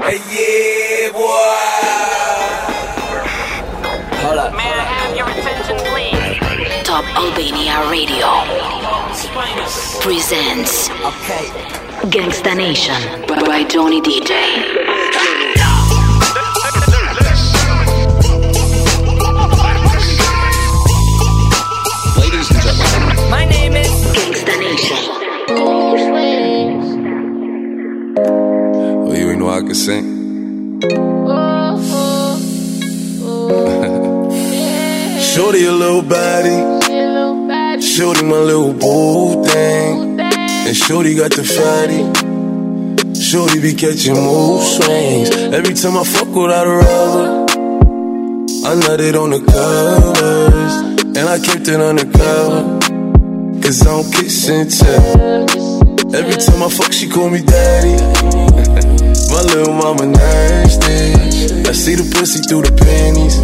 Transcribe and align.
Hey, 0.00 0.18
yeah, 0.32 1.12
boy. 1.12 1.20
Hold 4.22 4.38
up. 4.38 4.54
May 4.54 4.62
I 4.62 4.84
have 4.88 5.16
your 5.16 5.28
attention, 5.28 5.76
please? 5.92 6.82
Top 6.86 7.04
Albania 7.14 7.88
Radio 7.90 8.28
presents 10.00 10.88
Okay. 10.90 11.44
Gangsta 12.08 12.56
Nation 12.56 13.00
by 13.28 13.64
Johnny 13.68 14.00
DJ. 14.00 14.32
Ladies 22.18 22.50
and 22.50 22.60
gentlemen, 22.62 23.30
My 23.30 23.44
name 23.44 23.74
is. 23.76 23.90
Gangsta 24.16 24.54
Nation. 24.58 26.02
Could 29.62 29.76
sing. 29.76 30.80
Shorty 35.20 35.64
a 35.64 35.72
little 35.72 36.02
body, 36.02 36.58
Shorty 37.80 38.24
my 38.24 38.38
little 38.38 38.72
boo 38.72 39.44
thing, 39.44 40.20
and 40.20 40.76
Shorty 40.76 41.14
got 41.14 41.32
the 41.32 41.44
fatty. 41.44 42.02
Shorty 43.18 43.60
be 43.60 43.74
catching 43.74 44.14
mood 44.14 44.62
swings. 44.62 45.30
Every 45.30 45.74
time 45.74 45.96
I 45.96 46.04
fuck 46.04 46.28
without 46.34 46.66
a 46.66 46.70
rubber, 46.70 47.46
I 48.64 48.74
nutted 48.74 49.14
on 49.20 49.30
the 49.30 49.40
covers, 49.40 50.74
and 51.16 51.28
I 51.28 51.38
kept 51.38 51.68
it 51.68 51.80
undercover. 51.80 52.78
Cause 53.62 53.82
I 53.82 53.84
don't 53.86 54.12
kiss 54.12 54.48
and 54.48 54.70
tell. 54.70 56.14
Every 56.14 56.34
time 56.34 56.62
I 56.62 56.68
fuck, 56.68 56.92
she 56.92 57.08
call 57.08 57.30
me 57.30 57.42
daddy. 57.42 58.41
My 59.32 59.40
little 59.48 59.72
mama 59.72 60.06
nasty. 60.06 61.16
I 61.64 61.72
see 61.72 61.96
the 61.96 62.04
pussy 62.12 62.44
through 62.44 62.68
the 62.68 62.74
panties. 62.76 63.40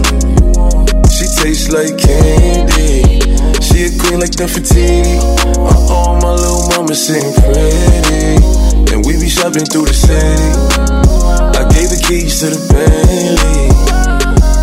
She 1.16 1.26
tastes 1.40 1.72
like 1.72 1.96
candy. 1.96 3.24
She 3.64 3.88
a 3.88 3.90
queen 3.96 4.20
like 4.20 4.36
Nefertiti. 4.36 5.16
Uh 5.56 5.88
oh, 5.88 6.20
my 6.20 6.32
little 6.36 6.68
mama 6.76 6.94
sitting 6.94 7.32
pretty. 7.40 8.36
And 8.92 9.00
we 9.04 9.16
be 9.16 9.28
shopping 9.32 9.64
through 9.64 9.86
the 9.88 9.96
city. 9.96 10.44
I 11.56 11.64
gave 11.72 11.88
the 11.88 12.00
keys 12.04 12.40
to 12.40 12.52
the 12.52 12.60
Bentley. 12.68 13.72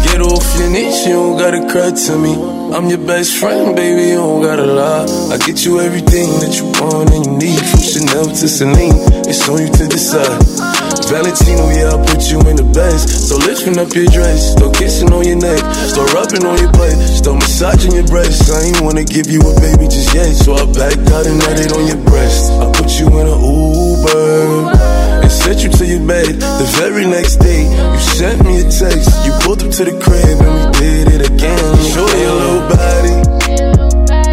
Get 0.05 0.21
off 0.21 0.45
your 0.59 0.69
knees, 0.69 1.05
you 1.07 1.13
don't 1.13 1.37
gotta 1.37 1.65
cry 1.67 1.89
to 1.91 2.17
me. 2.17 2.33
I'm 2.71 2.87
your 2.87 2.99
best 2.99 3.37
friend, 3.37 3.75
baby, 3.75 4.09
you 4.09 4.15
don't 4.15 4.41
gotta 4.41 4.65
lie. 4.65 5.05
I 5.33 5.37
get 5.37 5.65
you 5.65 5.81
everything 5.81 6.29
that 6.39 6.53
you 6.55 6.65
want 6.79 7.11
and 7.11 7.25
you 7.25 7.49
need. 7.49 7.59
From 7.65 7.81
Chanel 7.81 8.25
to 8.25 8.47
Celine, 8.47 8.95
it's 9.25 9.49
on 9.49 9.59
you 9.61 9.67
to 9.73 9.87
decide. 9.87 10.74
Valentino, 11.09 11.69
yeah, 11.69 11.93
I 11.93 11.97
put 12.01 12.31
you 12.33 12.41
in 12.49 12.57
the 12.57 12.65
best. 12.73 13.29
So 13.29 13.37
lifting 13.37 13.77
up 13.77 13.93
your 13.93 14.09
dress, 14.09 14.57
start 14.57 14.73
kissing 14.75 15.13
on 15.13 15.25
your 15.25 15.37
neck, 15.37 15.61
start 15.85 16.11
rubbing 16.13 16.45
on 16.45 16.57
your 16.57 16.71
butt, 16.73 16.97
start 17.13 17.37
massaging 17.37 17.93
your 17.93 18.07
breasts. 18.09 18.49
I 18.49 18.65
ain't 18.65 18.81
wanna 18.81 19.05
give 19.05 19.29
you 19.29 19.39
a 19.39 19.53
baby 19.61 19.85
just 19.85 20.13
yet, 20.13 20.33
so 20.33 20.57
I 20.57 20.65
backed 20.73 21.05
out 21.13 21.29
and 21.29 21.37
nutted 21.41 21.77
on 21.77 21.85
your 21.85 22.01
breast. 22.09 22.51
I 22.57 22.71
put 22.73 22.89
you 22.97 23.07
in 23.21 23.27
an 23.29 23.37
Uber 23.37 25.21
and 25.21 25.31
sent 25.31 25.61
you 25.61 25.69
to 25.77 25.85
your 25.85 26.01
bed. 26.07 26.41
The 26.41 26.67
very 26.81 27.05
next 27.05 27.37
day, 27.37 27.69
you 27.69 28.01
sent 28.17 28.41
me 28.41 28.61
a 28.61 28.65
text. 28.65 29.13
You 29.25 29.31
pulled 29.45 29.61
up 29.61 29.71
to 29.77 29.83
the 29.85 29.95
crib 30.01 30.41
and 30.41 30.53
we 30.57 30.63
did 30.81 31.05
it 31.15 31.21
again. 31.29 31.69
Shorty 31.93 32.23
a 32.25 32.33
little 32.33 32.65
body, 32.73 33.15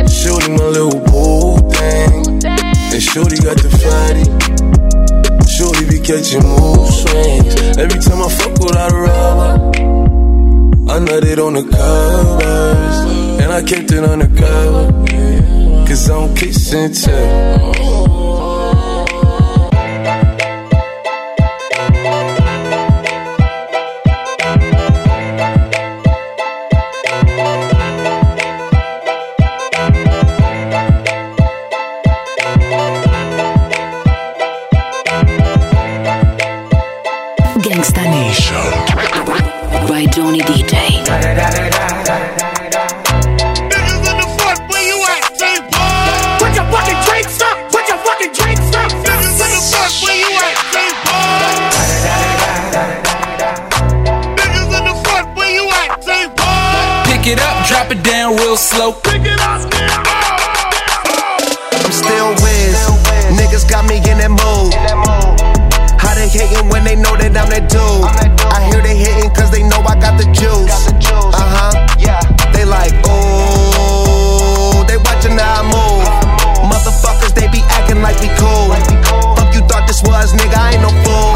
shorty 0.09 0.51
my 0.57 0.69
little 0.73 1.01
boo 1.05 1.61
thing, 1.69 2.41
and 2.49 3.03
shorty 3.03 3.37
got 3.45 3.61
the 3.61 3.69
fatty. 3.77 4.62
Shorty 5.63 5.87
be 5.87 6.01
catching 6.01 6.43
mood 6.43 6.89
swings. 6.89 7.55
Every 7.79 8.01
time 8.01 8.21
I 8.21 8.29
fuck 8.29 8.59
without 8.59 8.91
a 8.91 8.97
rubber, 8.97 9.79
I 10.91 10.99
nutted 10.99 11.39
on 11.39 11.53
the 11.55 11.63
covers, 11.63 12.97
and 13.41 13.53
I 13.53 13.63
kept 13.63 13.93
it 13.93 14.03
undercover. 14.03 14.91
Cause 15.87 16.11
I 16.11 16.15
don't 16.15 16.37
kiss 16.37 16.73
and 16.73 16.93
tell. 16.93 17.92
It 57.33 57.41
up, 57.41 57.67
drop 57.67 57.91
it 57.91 58.03
down 58.05 58.37
real 58.37 58.57
slow. 58.57 58.93
Pick 58.93 59.25
it 59.25 59.41
up 59.41 59.65
now. 59.73 60.05
I'm 61.73 61.93
still 61.93 62.29
whiz. 62.45 62.77
Niggas 63.41 63.65
got 63.69 63.89
me 63.89 63.97
in 64.05 64.21
that 64.21 64.29
mood. 64.29 64.77
How 65.97 66.13
they 66.13 66.29
hating 66.29 66.69
when 66.69 66.85
they 66.85 66.95
know 66.95 67.17
that 67.17 67.33
I'm 67.33 67.49
that 67.49 67.73
dude? 67.73 68.05
I 68.53 68.61
hear 68.69 68.85
they 68.85 68.97
hating 68.97 69.33
cause 69.33 69.51
they 69.51 69.65
know 69.65 69.81
I 69.81 69.97
got 69.97 70.21
the 70.21 70.29
juice. 70.29 70.69
Uh 70.69 71.41
huh. 71.41 71.73
Yeah. 71.97 72.21
They 72.53 72.69
like, 72.69 72.93
ooh. 73.09 74.85
They 74.85 75.01
watching 75.01 75.41
how 75.41 75.65
I 75.65 75.73
move. 75.73 76.05
Motherfuckers, 76.69 77.33
they 77.33 77.49
be 77.49 77.65
acting 77.73 78.03
like 78.03 78.21
we 78.21 78.29
cool. 78.37 78.77
Fuck 79.41 79.57
you 79.57 79.65
thought 79.65 79.89
this 79.89 80.03
was, 80.05 80.37
nigga, 80.37 80.59
I 80.61 80.77
ain't 80.77 80.85
no 80.85 80.93
fool. 81.01 81.33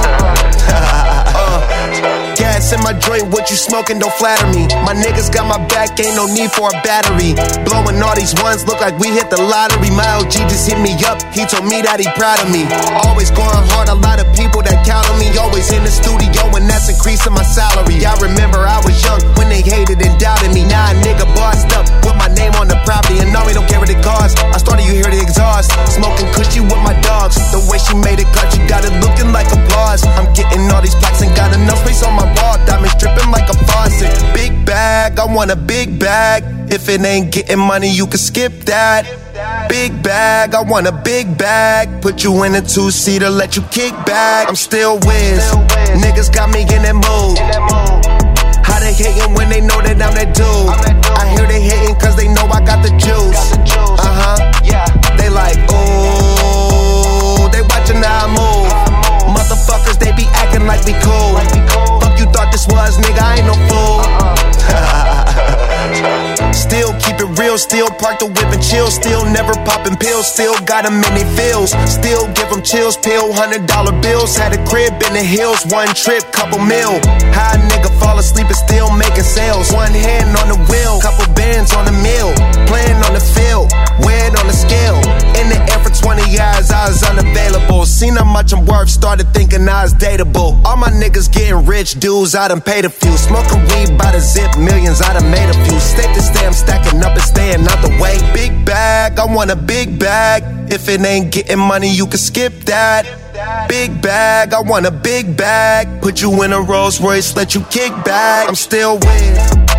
Uh, 1.36 2.15
In 2.56 2.80
my 2.80 2.96
joint, 2.96 3.28
what 3.36 3.52
you 3.52 3.54
smoking, 3.54 4.00
don't 4.00 4.12
flatter 4.16 4.48
me. 4.48 4.64
My 4.80 4.96
niggas 4.96 5.28
got 5.28 5.44
my 5.44 5.60
back, 5.68 6.00
ain't 6.00 6.16
no 6.16 6.24
need 6.24 6.50
for 6.50 6.72
a 6.72 6.76
battery. 6.80 7.36
Blowing 7.68 8.00
all 8.00 8.16
these 8.16 8.34
ones, 8.42 8.64
look 8.66 8.80
like 8.80 8.98
we 8.98 9.12
hit 9.12 9.28
the 9.28 9.36
lottery. 9.36 9.92
My 9.92 10.08
OG 10.18 10.48
just 10.48 10.64
hit 10.66 10.80
me 10.80 10.96
up, 11.06 11.20
he 11.30 11.44
told 11.46 11.68
me 11.68 11.84
that 11.84 12.00
he 12.00 12.08
proud 12.18 12.42
of 12.42 12.50
me. 12.50 12.66
Always 13.06 13.30
going 13.30 13.60
hard, 13.70 13.86
a 13.86 13.94
lot 13.94 14.18
of 14.18 14.26
people 14.34 14.66
that 14.66 14.82
count 14.82 15.06
on 15.06 15.20
me. 15.20 15.30
Always 15.38 15.70
in 15.70 15.84
the 15.84 15.92
studio, 15.92 16.48
and 16.58 16.66
that's 16.66 16.88
increasing 16.90 17.36
my 17.36 17.44
salary. 17.44 18.02
I 18.02 18.16
remember 18.18 18.65
want 35.36 35.50
a 35.50 35.56
big 35.56 36.00
bag. 36.00 36.42
If 36.72 36.88
it 36.88 37.04
ain't 37.04 37.30
getting 37.30 37.58
money, 37.58 37.90
you 37.90 38.06
can 38.06 38.16
skip 38.16 38.52
that. 38.72 39.04
Big 39.68 39.92
bag, 40.02 40.54
I 40.54 40.62
want 40.62 40.86
a 40.86 40.92
big 40.92 41.36
bag. 41.36 42.00
Put 42.00 42.24
you 42.24 42.42
in 42.44 42.54
a 42.54 42.62
two 42.62 42.90
seater, 42.90 43.28
let 43.28 43.54
you 43.54 43.60
kick 43.70 43.92
back. 44.08 44.48
I'm 44.48 44.56
still 44.56 44.96
whiz. 45.04 45.44
Niggas 46.00 46.32
got 46.32 46.48
me 46.48 46.62
in 46.62 46.80
that 46.88 46.96
mood. 46.96 47.36
How 48.64 48.80
they 48.80 48.94
hating 48.96 49.34
when 49.36 49.50
they 49.50 49.60
know 49.60 49.76
that 49.84 50.00
I'm 50.00 50.16
that 50.16 50.32
dude? 50.32 50.48
I 51.20 51.28
hear 51.28 51.46
they 51.46 51.60
hating 51.60 51.96
cause 52.00 52.16
they 52.16 52.28
know 52.32 52.48
I 52.48 52.64
got 52.64 52.80
the 52.80 52.88
juice. 52.96 53.36
Uh 54.00 54.08
huh. 54.08 54.40
Yeah. 54.64 54.88
They 55.20 55.28
like, 55.28 55.60
ooh. 55.68 57.44
They 57.52 57.60
watching 57.60 58.00
how 58.00 58.24
I 58.24 58.32
move. 58.32 58.72
Motherfuckers, 59.36 60.00
they 60.00 60.16
be 60.16 60.24
acting 60.32 60.64
like 60.64 60.80
we 60.88 60.96
cool. 61.04 61.36
Fuck 62.00 62.16
you 62.18 62.24
thought 62.32 62.48
this 62.52 62.66
was, 62.66 62.96
nigga, 62.96 63.20
I 63.20 63.36
ain't 63.36 63.46
no 63.46 63.52
fool. 63.68 63.75
It 67.26 67.38
real, 67.38 67.58
still 67.58 67.88
park 67.88 68.18
the 68.18 68.26
whip 68.26 68.50
and 68.52 68.62
chill. 68.62 68.90
Still 68.90 69.24
never 69.26 69.52
popping 69.64 69.96
pills, 69.96 70.26
still 70.26 70.54
got 70.64 70.84
them 70.84 71.02
in 71.02 71.12
they 71.14 71.26
feels. 71.36 71.70
Still 71.90 72.26
give 72.34 72.48
them 72.50 72.62
chills, 72.62 72.96
pill, 72.96 73.32
hundred 73.32 73.66
dollar 73.66 73.92
bills. 74.00 74.36
Had 74.36 74.54
a 74.54 74.60
crib 74.66 74.94
in 75.02 75.12
the 75.12 75.22
hills, 75.22 75.64
one 75.66 75.88
trip, 75.94 76.22
couple 76.32 76.58
mil. 76.58 76.98
High 77.34 77.58
nigga 77.68 77.90
fall 77.98 78.18
asleep 78.18 78.46
and 78.46 78.56
still 78.56 78.90
making 78.94 79.26
sales. 79.26 79.72
One 79.72 79.92
hand 79.92 80.36
on 80.38 80.48
the 80.48 80.58
wheel, 80.70 81.00
couple 81.00 81.26
bands 81.34 81.74
on 81.74 81.84
the 81.84 81.96
mill. 82.04 82.32
Playing 82.70 83.00
on 83.06 83.12
the 83.14 83.24
field, 83.34 83.72
weighed 84.04 84.34
on 84.38 84.46
the 84.46 84.56
scale. 84.56 84.98
In 85.36 85.50
the 85.50 85.58
air 85.72 85.80
for 85.82 85.90
20 85.90 86.30
years, 86.30 86.70
I 86.70 86.88
was 86.88 87.02
unavailable. 87.02 87.86
Seen 87.86 88.16
how 88.16 88.24
much 88.24 88.52
I'm 88.52 88.64
worth, 88.66 88.90
started 88.90 89.32
thinking 89.34 89.68
I 89.68 89.82
was 89.84 89.94
dateable. 89.94 90.62
All 90.64 90.76
my 90.76 90.90
niggas 90.90 91.30
getting 91.32 91.66
rich, 91.66 91.98
dudes, 91.98 92.34
I 92.34 92.48
done 92.48 92.60
paid 92.60 92.84
a 92.84 92.90
few. 92.90 93.16
Smoking 93.16 93.62
weed 93.70 93.98
by 93.98 94.12
the 94.12 94.20
zip, 94.20 94.56
millions, 94.58 95.00
I 95.00 95.14
done 95.14 95.30
made 95.30 95.48
a 95.50 95.56
few. 95.64 95.78
Stick 95.80 96.12
to 96.14 96.22
stay, 96.22 96.46
I'm 96.46 96.52
stacking 96.52 97.02
up 97.02 97.15
staying 97.22 97.66
out 97.66 97.80
the 97.82 97.96
way. 98.00 98.18
Big 98.34 98.64
bag, 98.64 99.18
I 99.18 99.24
want 99.26 99.50
a 99.50 99.56
big 99.56 99.98
bag. 99.98 100.42
If 100.72 100.88
it 100.88 101.00
ain't 101.00 101.32
getting 101.32 101.58
money, 101.58 101.90
you 101.90 102.06
can 102.06 102.18
skip 102.18 102.52
that. 102.64 103.06
Big 103.68 104.00
bag, 104.02 104.52
I 104.52 104.60
want 104.60 104.86
a 104.86 104.90
big 104.90 105.36
bag. 105.36 106.02
Put 106.02 106.22
you 106.22 106.42
in 106.42 106.52
a 106.52 106.60
Rolls 106.60 107.00
Royce, 107.00 107.36
let 107.36 107.54
you 107.54 107.62
kick 107.70 107.92
back. 108.04 108.48
I'm 108.48 108.54
still 108.54 108.98
with. 108.98 109.75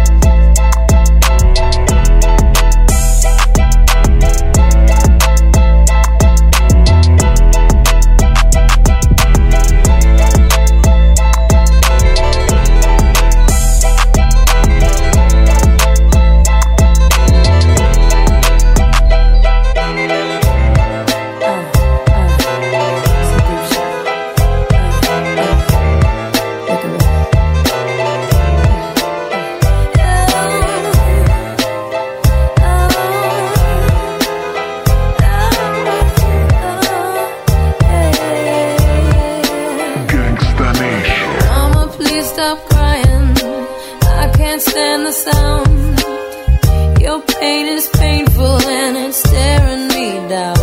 Can't 44.38 44.62
stand 44.62 45.02
the 45.08 45.16
sound. 45.28 47.02
Your 47.02 47.20
pain 47.22 47.66
is 47.78 47.88
painful 48.04 48.58
and 48.80 48.98
it's 49.06 49.22
tearing 49.32 49.88
me 49.96 50.08
down. 50.36 50.58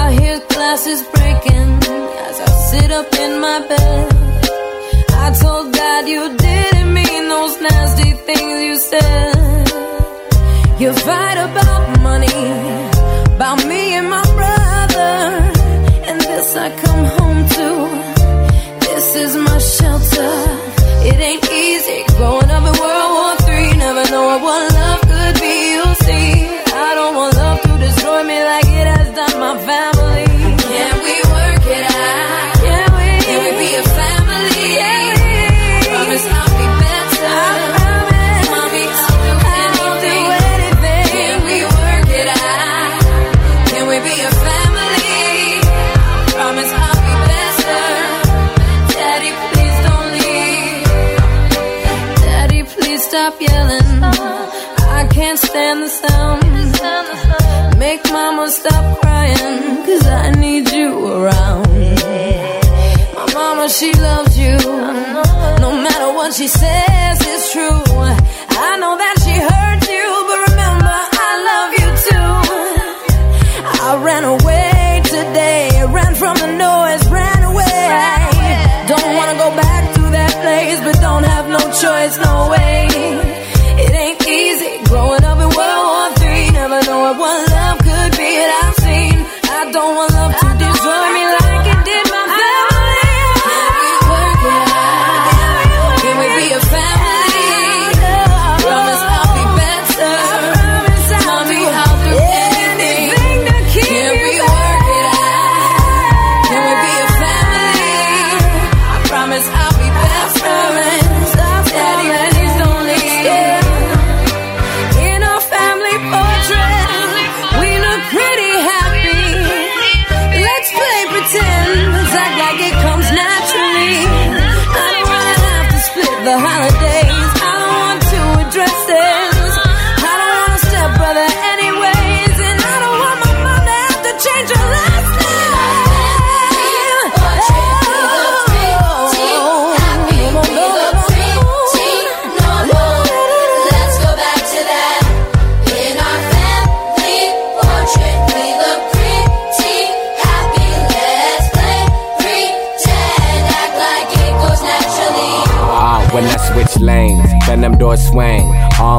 I 0.00 0.04
hear 0.18 0.38
glasses 0.52 1.00
breaking 1.14 1.70
as 2.28 2.36
I 2.48 2.50
sit 2.70 2.90
up 3.00 3.10
in 3.24 3.32
my 3.46 3.58
bed. 3.72 4.06
I 5.24 5.26
told 5.42 5.66
God 5.72 6.02
you 6.14 6.22
didn't 6.36 6.92
mean 6.98 7.22
those 7.34 7.56
nasty 7.68 8.12
things 8.28 8.56
you 8.68 8.76
said. 8.90 9.66
You 10.82 10.92
fight 11.08 11.38
about 11.48 11.82
money, 12.08 12.42
about 13.36 13.58
me 13.66 13.82
and 13.98 14.08
my 14.10 14.26
brother, 14.40 15.14
and 16.08 16.20
this 16.20 16.54
I 16.54 16.68
come 16.84 17.04
home 17.16 17.35
she 66.46 66.52
says, 66.52 67.18
it's 67.22 67.52
true. 67.52 67.82
I 68.66 68.78
know 68.78 68.94
that 69.02 69.16
she 69.24 69.34
hurt 69.50 69.82
you, 69.96 70.08
but 70.28 70.38
remember, 70.50 70.98
I 71.26 71.32
love 71.50 71.70
you 71.80 71.88
too. 72.06 72.34
I 73.82 73.90
ran 74.08 74.24
away 74.36 75.02
today, 75.16 75.82
ran 75.90 76.14
from 76.14 76.36
the 76.38 76.50
noise, 76.54 77.02
ran 77.10 77.42
away. 77.50 77.90
Don't 78.86 79.10
wanna 79.18 79.36
go 79.42 79.50
back 79.58 79.82
to 79.96 80.02
that 80.18 80.32
place, 80.42 80.78
but 80.86 80.96
don't 81.00 81.24
have 81.24 81.48
no 81.48 81.62
choice, 81.82 82.14
no 82.28 82.35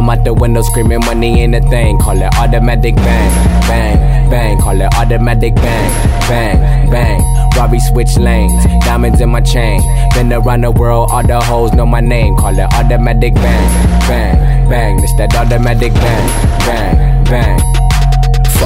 Arm 0.08 0.20
out 0.20 0.24
the 0.24 0.34
window 0.34 0.62
screaming 0.62 1.02
money 1.02 1.42
in 1.42 1.54
a 1.54 1.60
thing. 1.60 1.98
Call 1.98 2.22
it 2.22 2.34
automatic 2.38 2.96
bang, 2.96 3.62
bang, 3.68 4.30
bang. 4.30 4.58
Call 4.58 4.80
it 4.80 4.94
automatic 4.94 5.54
bang, 5.56 5.92
bang, 6.30 6.90
bang. 6.90 7.50
Robbie 7.58 7.80
switch 7.80 8.16
lanes, 8.18 8.64
diamonds 8.86 9.20
in 9.20 9.30
my 9.30 9.42
chain. 9.42 9.82
Been 10.14 10.32
around 10.32 10.62
the 10.62 10.72
world, 10.72 11.10
all 11.12 11.24
the 11.24 11.42
hoes 11.42 11.74
know 11.74 11.86
my 11.86 12.00
name. 12.00 12.38
Call 12.38 12.58
it 12.58 12.74
automatic 12.74 13.34
bang, 13.34 14.08
bang, 14.08 14.70
bang. 14.70 15.04
It's 15.04 15.14
that 15.18 15.36
automatic 15.36 15.94
bang, 15.94 16.28
bang, 16.66 17.24
bang. 17.26 17.87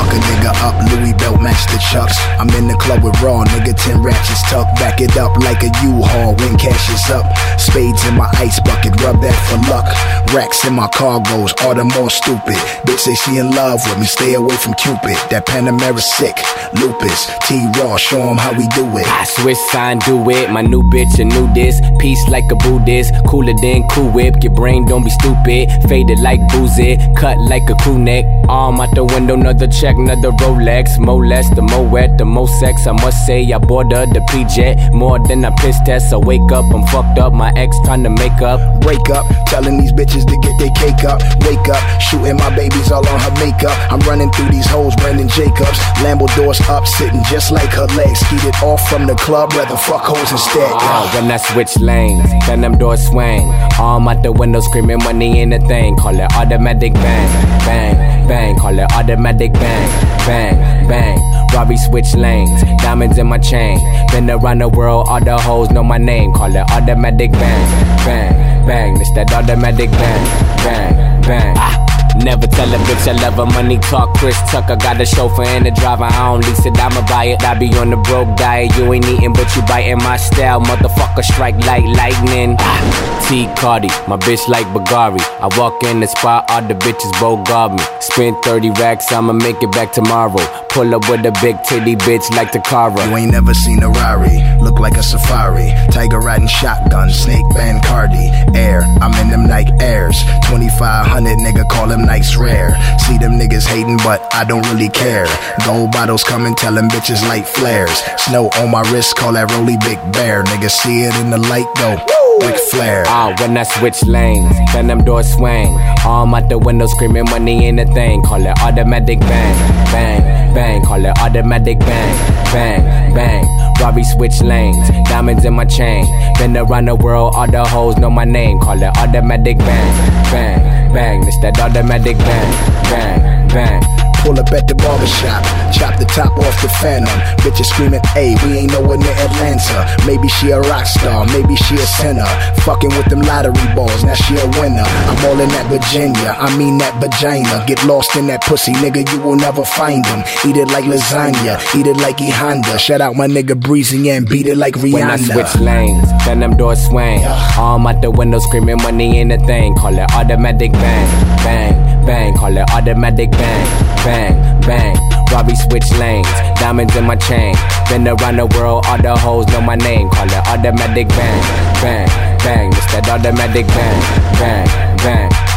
Fuck 0.01 0.13
a 0.13 0.17
nigga 0.17 0.49
up, 0.65 0.73
Louis 0.89 1.13
belt 1.13 1.39
match 1.41 1.61
the 1.69 1.77
chucks. 1.77 2.17
I'm 2.39 2.49
in 2.57 2.67
the 2.67 2.73
club 2.73 3.03
with 3.03 3.13
raw 3.21 3.45
nigga, 3.45 3.77
10 3.77 4.01
ratchets 4.01 4.41
tucked. 4.49 4.79
Back 4.79 4.99
it 4.99 5.15
up 5.15 5.37
like 5.37 5.61
a 5.61 5.69
U-Haul 5.85 6.33
when 6.41 6.57
cash 6.57 6.89
is 6.89 7.11
up. 7.11 7.29
Spades 7.59 8.03
in 8.07 8.15
my 8.15 8.27
ice 8.33 8.59
bucket, 8.61 8.99
rub 9.05 9.21
that 9.21 9.37
for 9.45 9.61
luck. 9.69 9.85
Racks 10.33 10.65
in 10.65 10.73
my 10.73 10.87
cargoes, 10.87 11.53
all 11.61 11.75
the 11.75 11.83
more 11.83 12.09
stupid. 12.09 12.57
Bitch 12.81 12.97
say 12.97 13.13
she 13.13 13.37
in 13.37 13.51
love 13.51 13.79
with 13.85 13.99
me, 13.99 14.05
stay 14.07 14.33
away 14.33 14.55
from 14.57 14.73
Cupid. 14.73 15.17
That 15.29 15.45
Panamera 15.45 16.01
sick, 16.01 16.33
lupus. 16.73 17.29
T-Raw, 17.45 17.97
show 17.97 18.21
'em 18.21 18.37
how 18.37 18.53
we 18.53 18.65
do 18.69 18.85
it. 18.97 19.05
I 19.05 19.25
switch 19.25 19.61
sign, 19.71 19.99
do 19.99 20.17
it. 20.31 20.49
My 20.49 20.61
new 20.61 20.81
bitch, 20.81 21.19
a 21.19 21.25
new 21.25 21.45
this. 21.53 21.79
Peace 21.99 22.23
like 22.27 22.49
a 22.51 22.55
Buddhist. 22.55 23.13
Cooler 23.27 23.53
than 23.61 23.87
Cool 23.89 24.09
Whip. 24.09 24.41
Your 24.41 24.53
brain 24.53 24.85
don't 24.85 25.03
be 25.03 25.11
stupid. 25.11 25.69
Faded 25.87 26.19
like 26.19 26.41
boozy. 26.49 26.97
Cut 27.15 27.37
like 27.37 27.69
a 27.69 27.75
crew 27.75 27.99
neck. 27.99 28.25
Arm 28.49 28.81
out 28.81 28.95
the 28.95 29.03
window, 29.03 29.35
another 29.35 29.67
check, 29.67 29.90
another 29.97 30.31
Rolex. 30.31 30.99
More 30.99 31.25
less, 31.25 31.49
the 31.55 31.61
more 31.61 31.87
wet, 31.87 32.17
the 32.17 32.25
more 32.25 32.47
sex. 32.47 32.87
I 32.87 32.91
must 32.91 33.25
say, 33.25 33.51
I 33.51 33.57
bought 33.57 33.91
her 33.91 34.05
the 34.05 34.21
P-Jet. 34.29 34.93
More 34.93 35.19
than 35.27 35.45
a 35.45 35.51
piss 35.57 35.79
test. 35.85 36.13
I 36.13 36.17
wake 36.17 36.51
up, 36.51 36.65
I'm 36.73 36.85
fucked 36.87 37.19
up. 37.19 37.33
My 37.33 37.51
ex 37.55 37.75
trying 37.85 38.03
to 38.03 38.09
make 38.09 38.41
up. 38.41 38.59
Wake 38.85 39.09
up, 39.09 39.25
telling 39.47 39.79
these 39.79 39.93
bitches 39.93 40.25
to 40.25 40.37
get 40.41 40.55
their 40.59 40.71
cake 40.71 41.03
up. 41.05 41.21
Wake 41.45 41.67
up, 41.69 41.81
shooting 42.01 42.37
my 42.37 42.53
babies 42.55 42.91
all 42.91 43.07
on 43.07 43.19
her 43.19 43.33
makeup. 43.43 43.77
I'm 43.91 43.99
running 44.01 44.31
through 44.31 44.49
these 44.49 44.67
hoes, 44.67 44.95
Brandon 44.95 45.29
Jacobs. 45.29 45.79
Lambo 46.03 46.27
doors 46.35 46.59
up, 46.69 46.85
sitting 46.87 47.23
just 47.29 47.51
like 47.51 47.69
her 47.69 47.87
legs. 47.97 48.19
Skeeted 48.19 48.55
off 48.63 48.81
from 48.89 49.07
the 49.07 49.15
club, 49.15 49.53
rather 49.53 49.77
fuck 49.77 50.03
hoes 50.03 50.31
instead. 50.31 50.71
Ah, 50.73 51.09
when 51.15 51.31
I 51.31 51.37
switch 51.37 51.77
lanes, 51.79 52.29
then 52.47 52.61
them 52.61 52.77
doors 52.77 53.07
swing. 53.07 53.47
Arm 53.79 54.07
out 54.07 54.23
the 54.23 54.31
window 54.31 54.59
screaming 54.59 54.99
money 54.99 55.39
ain't 55.39 55.53
a 55.53 55.59
thing. 55.59 55.95
Call 55.97 56.17
it 56.19 56.31
automatic 56.35 56.93
bang, 56.93 57.29
bang, 57.65 58.27
bang. 58.27 58.55
Call 58.57 58.77
it 58.77 58.91
automatic 58.93 59.53
bang, 59.53 59.80
bang, 60.25 60.87
bang. 60.87 61.19
Robbie 61.53 61.77
switch 61.77 62.15
lanes, 62.15 62.61
diamonds 62.81 63.17
in 63.17 63.27
my 63.27 63.37
chain. 63.37 63.79
Been 64.11 64.29
around 64.29 64.59
the 64.59 64.69
world, 64.69 65.07
all 65.09 65.23
the 65.23 65.37
hoes 65.37 65.69
know 65.71 65.83
my 65.83 65.97
name. 65.97 66.33
Call 66.33 66.55
it 66.55 66.65
automatic 66.71 67.31
bang, 67.31 68.05
bang, 68.05 68.67
bang. 68.67 69.01
It's 69.01 69.11
that 69.13 69.31
automatic 69.33 69.91
bang, 69.91 70.25
bang, 70.63 71.21
bang. 71.21 71.55
Ah. 71.57 71.81
Never 72.23 72.45
tell 72.45 72.67
a 72.67 72.77
bitch 72.77 73.07
I 73.07 73.13
love 73.13 73.35
her. 73.35 73.45
Money 73.45 73.77
talk, 73.79 74.13
Chris 74.17 74.37
Tucker. 74.51 74.75
Got 74.75 74.99
a 75.01 75.05
chauffeur 75.05 75.43
and 75.43 75.65
a 75.65 75.71
driver. 75.71 76.03
I 76.03 76.31
don't 76.31 76.45
lease 76.45 76.65
it, 76.65 76.77
I'ma 76.77 77.07
buy 77.07 77.25
it. 77.25 77.43
I 77.43 77.57
be 77.57 77.73
on 77.77 77.89
the 77.89 77.97
broke 77.97 78.35
diet. 78.37 78.75
You 78.77 78.91
ain't 78.93 79.05
eating, 79.05 79.33
but 79.33 79.55
you 79.55 79.61
biting 79.63 79.97
my 79.97 80.17
style. 80.17 80.59
Motherfucker, 80.61 81.23
strike 81.23 81.57
like 81.65 81.83
lightning. 81.83 82.57
Ah. 82.59 83.20
T 83.31 83.47
Cardi, 83.55 83.87
my 84.09 84.17
bitch 84.17 84.45
like 84.49 84.67
Bagari. 84.75 85.21
I 85.39 85.47
walk 85.57 85.81
in 85.85 86.01
the 86.01 86.07
spot, 86.07 86.51
all 86.51 86.67
the 86.67 86.73
bitches 86.73 87.17
both 87.17 87.47
guard 87.47 87.71
me. 87.71 87.83
Spend 88.01 88.35
30 88.43 88.71
racks, 88.71 89.09
I'ma 89.09 89.31
make 89.31 89.63
it 89.63 89.71
back 89.71 89.93
tomorrow. 89.93 90.43
Pull 90.67 90.93
up 90.93 91.07
with 91.07 91.25
a 91.25 91.31
big 91.41 91.55
titty 91.63 91.95
bitch 91.95 92.29
like 92.35 92.51
the 92.51 92.59
Cara. 92.59 92.91
You 93.07 93.15
ain't 93.15 93.31
never 93.31 93.53
seen 93.53 93.81
a 93.83 93.89
Rari, 93.89 94.43
look 94.59 94.79
like 94.79 94.97
a 94.97 95.03
safari. 95.03 95.71
Tiger 95.91 96.19
riding 96.19 96.49
shotgun, 96.49 97.09
snake 97.09 97.45
band 97.55 97.85
Cardi. 97.85 98.27
Air, 98.53 98.81
I'm 98.99 99.13
in 99.23 99.29
them 99.29 99.47
Nike 99.47 99.71
Airs. 99.79 100.19
2500 100.51 101.37
nigga 101.37 101.65
call 101.69 101.87
them 101.87 102.03
nights 102.03 102.35
rare. 102.35 102.75
See 103.07 103.17
them 103.17 103.39
niggas 103.39 103.65
hating, 103.65 103.99
but 104.03 104.27
I 104.35 104.43
don't 104.43 104.67
really 104.73 104.89
care. 104.89 105.25
Gold 105.65 105.93
bottles 105.93 106.25
coming, 106.25 106.53
tell 106.53 106.73
them 106.73 106.89
bitches 106.89 107.25
light 107.29 107.47
flares. 107.47 108.03
Snow 108.27 108.49
on 108.59 108.71
my 108.71 108.81
wrist, 108.91 109.15
call 109.15 109.31
that 109.39 109.49
Rolly 109.53 109.77
Big 109.77 109.99
Bear. 110.11 110.43
Nigga, 110.43 110.69
see 110.69 111.03
it 111.03 111.15
in 111.21 111.29
the 111.29 111.37
light, 111.37 111.71
go. 111.77 112.20
Ric 112.41 112.57
Flair. 112.71 113.03
Ah, 113.07 113.33
when 113.39 113.57
I 113.57 113.63
switch 113.63 114.03
lanes, 114.03 114.55
then 114.73 114.87
them 114.87 115.03
doors 115.03 115.31
swing. 115.33 115.73
Arm 116.05 116.33
out 116.33 116.49
the 116.49 116.57
window 116.57 116.87
screaming 116.87 117.25
money 117.25 117.67
in 117.67 117.79
a 117.79 117.85
thing. 117.85 118.21
Call 118.23 118.45
it 118.45 118.57
automatic 118.61 119.19
bang, 119.19 119.55
bang, 119.91 120.53
bang. 120.53 120.81
Call 120.83 121.05
it 121.05 121.17
automatic 121.19 121.79
bang, 121.79 122.15
bang, 122.51 123.13
bang. 123.13 123.45
Robbie 123.79 124.03
switch 124.03 124.41
lanes, 124.41 124.89
diamonds 125.09 125.45
in 125.45 125.53
my 125.53 125.65
chain. 125.65 126.05
Been 126.37 126.57
around 126.57 126.85
the 126.85 126.95
world, 126.95 127.33
all 127.35 127.49
the 127.49 127.63
hoes 127.63 127.97
know 127.97 128.09
my 128.09 128.25
name. 128.25 128.59
Call 128.59 128.81
it 128.81 128.97
automatic 128.97 129.57
bang, 129.57 130.31
bang, 130.31 130.93
bang. 130.93 131.27
It's 131.27 131.39
that 131.41 131.59
automatic 131.59 132.17
bang, 132.17 132.51
bang, 132.89 133.47
bang. 133.49 134.00
Pull 134.21 134.39
up 134.39 134.51
at 134.53 134.67
the 134.67 134.75
barbershop, 134.75 135.41
chop 135.73 135.97
the 135.97 136.05
top 136.05 136.31
off 136.37 136.55
the 136.61 136.69
phantom. 136.77 137.09
Bitches 137.41 137.65
screaming, 137.73 138.01
hey, 138.13 138.37
we 138.45 138.59
ain't 138.59 138.71
nowhere 138.71 138.97
near 138.97 139.17
Atlanta. 139.17 139.89
Maybe 140.05 140.27
she 140.29 140.51
a 140.51 140.61
rock 140.61 140.85
star, 140.85 141.25
maybe 141.33 141.55
she 141.55 141.75
a 141.75 141.87
sinner. 141.97 142.29
Fucking 142.61 142.89
with 142.93 143.09
them 143.09 143.21
lottery 143.21 143.65
balls, 143.73 144.03
now 144.03 144.13
she 144.13 144.37
a 144.37 144.45
winner. 144.61 144.85
I'm 144.85 145.25
all 145.25 145.39
in 145.39 145.49
that 145.49 145.65
Virginia, 145.73 146.37
I 146.37 146.55
mean 146.55 146.77
that 146.77 146.93
vagina. 147.01 147.65
Get 147.65 147.83
lost 147.85 148.15
in 148.15 148.27
that 148.27 148.41
pussy, 148.43 148.73
nigga, 148.73 149.01
you 149.11 149.19
will 149.21 149.35
never 149.35 149.65
find 149.65 150.05
them. 150.05 150.21
Eat 150.45 150.57
it 150.57 150.67
like 150.69 150.85
lasagna, 150.85 151.57
eat 151.73 151.87
it 151.87 151.97
like 151.97 152.21
E 152.21 152.29
Honda. 152.29 152.77
Shout 152.77 153.01
out 153.01 153.15
my 153.15 153.27
nigga 153.27 153.59
Breezy 153.59 154.09
and 154.11 154.29
beat 154.29 154.45
it 154.45 154.57
like 154.57 154.75
Rihanna. 154.75 154.93
When 154.93 155.09
I 155.09 155.17
switch 155.17 155.61
lanes, 155.61 156.07
then 156.25 156.41
them 156.41 156.57
doors 156.57 156.85
swing. 156.85 157.25
Arm 157.57 157.87
out 157.87 158.01
the 158.01 158.11
window 158.11 158.39
screaming 158.39 158.77
money 158.77 159.17
ain't 159.17 159.31
a 159.31 159.39
thing. 159.45 159.73
Call 159.75 159.97
it 159.97 160.11
automatic 160.13 160.71
bang, 160.73 161.09
bang, 161.43 162.05
bang. 162.05 162.33
Call 162.35 162.55
it 162.55 162.69
automatic 162.71 163.31
bang, 163.31 163.65
bang, 164.03 164.10
bang. 164.11 164.61
Bang. 164.61 164.95
Robbie 165.31 165.55
switch 165.55 165.89
lanes, 165.97 166.27
diamonds 166.59 166.95
in 166.95 167.05
my 167.05 167.15
chain. 167.15 167.55
Been 167.89 168.07
around 168.07 168.35
the 168.35 168.47
world, 168.57 168.85
all 168.87 168.97
the 168.97 169.15
hoes 169.15 169.47
know 169.47 169.61
my 169.61 169.75
name. 169.75 170.09
Call 170.09 170.27
it 170.27 170.47
automatic 170.47 171.07
bang, 171.07 171.41
bang, 171.81 172.07
bang. 172.43 172.67
It's 172.73 172.91
that 172.91 173.07
automatic 173.07 173.65
bang, 173.67 174.01
bang, 174.39 174.67
bang. 174.97 175.50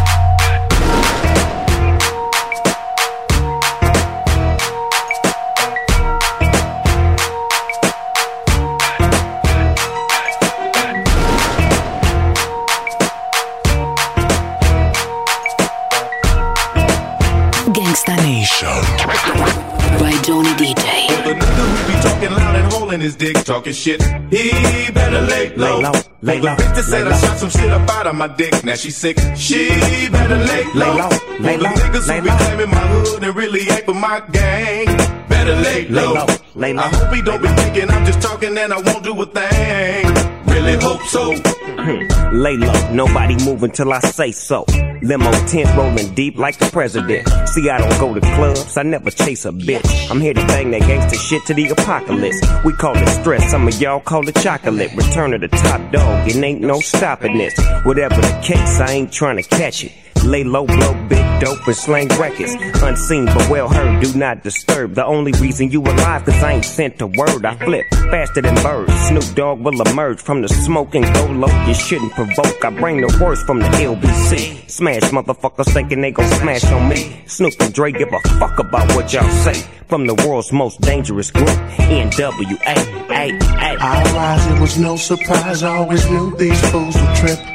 Talking 23.45 23.73
shit, 23.73 24.03
he 24.31 24.91
better 24.93 25.21
lay 25.21 25.55
low. 25.55 25.77
Lay 25.77 25.83
low, 25.83 25.93
lay 26.23 26.41
low, 26.41 26.57
said 26.57 27.07
I 27.07 27.19
shot 27.19 27.39
some 27.39 27.51
shit 27.51 27.71
up 27.71 27.89
out 27.91 28.07
of 28.07 28.15
my 28.15 28.29
dick, 28.29 28.65
now 28.65 28.75
she 28.75 28.91
sick, 28.91 29.19
she 29.37 29.69
better 30.11 30.37
lay 30.37 30.65
low. 30.75 30.95
Lay 30.95 31.01
low, 31.01 31.09
lay 31.41 31.57
the 31.57 31.63
low, 31.63 31.71
niggas 31.71 32.09
lay 32.09 32.21
who 32.21 32.25
be 32.25 32.31
claiming 32.31 32.71
my 32.71 32.87
hood 32.93 33.23
and 33.23 33.37
really 33.37 33.61
ain't 33.71 33.85
for 33.85 33.95
my 33.95 34.21
gang, 34.33 34.87
better 35.29 35.55
lay 35.57 35.87
low. 35.89 36.15
low, 36.15 36.27
lay 36.55 36.73
low. 36.73 36.83
I 36.83 36.89
hope 36.89 37.15
he 37.15 37.23
don't 37.23 37.43
be 37.43 37.49
thinking 37.49 37.91
I'm 37.91 38.05
just 38.07 38.23
talking 38.23 38.57
and 38.57 38.73
I 38.73 38.81
won't 38.81 39.05
do 39.05 39.21
a 39.21 39.27
thing. 39.27 40.07
Really 40.47 40.77
hope 40.77 41.03
so. 41.03 41.64
Hmm. 41.85 42.35
Lay 42.35 42.57
low, 42.57 42.91
nobody 42.93 43.37
moving 43.45 43.71
till 43.71 43.93
I 43.93 43.99
say 43.99 44.33
so. 44.33 44.65
Limo 45.03 45.31
tent 45.47 45.69
rolling 45.77 46.15
deep 46.15 46.39
like 46.39 46.59
the 46.59 46.65
president. 46.73 47.29
See, 47.51 47.69
I 47.69 47.77
don't 47.77 48.01
go 48.01 48.15
to 48.15 48.21
clubs, 48.37 48.79
I 48.79 48.85
never 48.85 49.11
chase 49.11 49.45
a 49.45 49.53
bitch. 49.53 50.11
I'm 50.11 50.19
here 50.19 50.33
to 50.33 50.47
bang 50.47 50.71
that 50.71 50.81
gangster 50.81 51.19
shit 51.19 51.45
to 51.45 51.53
the 51.53 51.69
apocalypse. 51.69 52.41
We 52.65 52.73
call 52.73 52.97
it 52.97 53.07
stress, 53.21 53.51
some 53.51 53.69
of 53.69 53.79
y'all 53.79 54.01
call 54.01 54.27
it 54.27 54.37
chocolate. 54.37 54.95
Return 54.97 55.35
of 55.35 55.43
the 55.43 55.49
top 55.49 55.93
dog, 55.93 56.27
it 56.27 56.37
ain't 56.37 56.63
no 56.63 56.81
stopping 56.81 57.37
this. 57.37 57.55
Whatever 57.83 58.15
the 58.15 58.41
case, 58.43 58.81
I 58.81 58.91
ain't 58.91 59.13
trying 59.13 59.37
to 59.37 59.43
catch 59.43 59.85
it. 59.85 59.93
Lay 60.25 60.43
low, 60.43 60.67
blow 60.67 60.95
big 61.09 61.25
dope 61.41 61.67
and 61.67 61.77
slang 61.77 62.09
records. 62.09 62.55
Unseen 62.83 63.27
but 63.27 63.49
well 63.51 63.69
heard, 63.69 64.03
do 64.03 64.19
not 64.19 64.43
disturb. 64.43 64.95
The 64.95 65.05
only 65.05 65.33
reason 65.33 65.71
you 65.71 65.83
alive, 65.83 66.25
cause 66.25 66.43
I 66.43 66.53
ain't 66.53 66.65
sent 66.65 67.01
a 67.03 67.07
word. 67.07 67.45
I 67.45 67.57
flip 67.57 67.85
faster 67.91 68.41
than 68.41 68.55
birds. 68.57 68.93
Snoop 69.09 69.35
Dogg 69.35 69.61
will 69.61 69.81
emerge 69.83 70.21
from 70.21 70.43
the 70.43 70.49
smoke 70.49 70.95
and 70.95 71.05
go 71.15 71.27
low. 71.27 71.67
You 71.67 71.75
shouldn't 71.75 72.13
provoke. 72.13 72.65
I 72.65 72.71
bring 72.71 73.01
the 73.01 73.19
worst 73.23 73.47
from 73.47 73.59
the 73.59 73.67
LBC. 73.67 74.71
Smash 74.71 75.03
motherfuckers 75.11 75.73
thinking 75.73 76.01
they 76.01 76.11
gon' 76.11 76.31
smash 76.41 76.65
on 76.65 76.89
me. 76.89 77.23
Snoop 77.27 77.55
and 77.61 77.73
Dre 77.75 77.93
give 77.93 78.13
a 78.13 78.21
fuck 78.39 78.59
about 78.59 78.89
what 78.95 79.13
y'all 79.13 79.29
say. 79.45 79.55
From 79.89 80.07
the 80.07 80.15
world's 80.27 80.51
most 80.53 80.81
dangerous 80.81 81.31
group, 81.31 81.49
NWA. 81.49 82.75
I 83.11 84.03
rise, 84.15 84.47
it 84.47 84.61
was 84.61 84.79
no 84.79 84.97
surprise. 84.97 85.63
I 85.63 85.77
always 85.77 86.09
knew 86.11 86.35
these 86.37 86.61
fools 86.71 86.97
would 86.97 87.17
trip. 87.17 87.54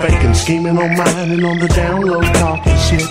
Faking, 0.00 0.34
scheming 0.34 0.78
on 0.78 0.96
mine 0.96 1.30
and 1.30 1.44
on 1.44 1.58
the 1.58 1.68
download 1.68 2.24
talking 2.40 2.76
shit. 2.88 3.06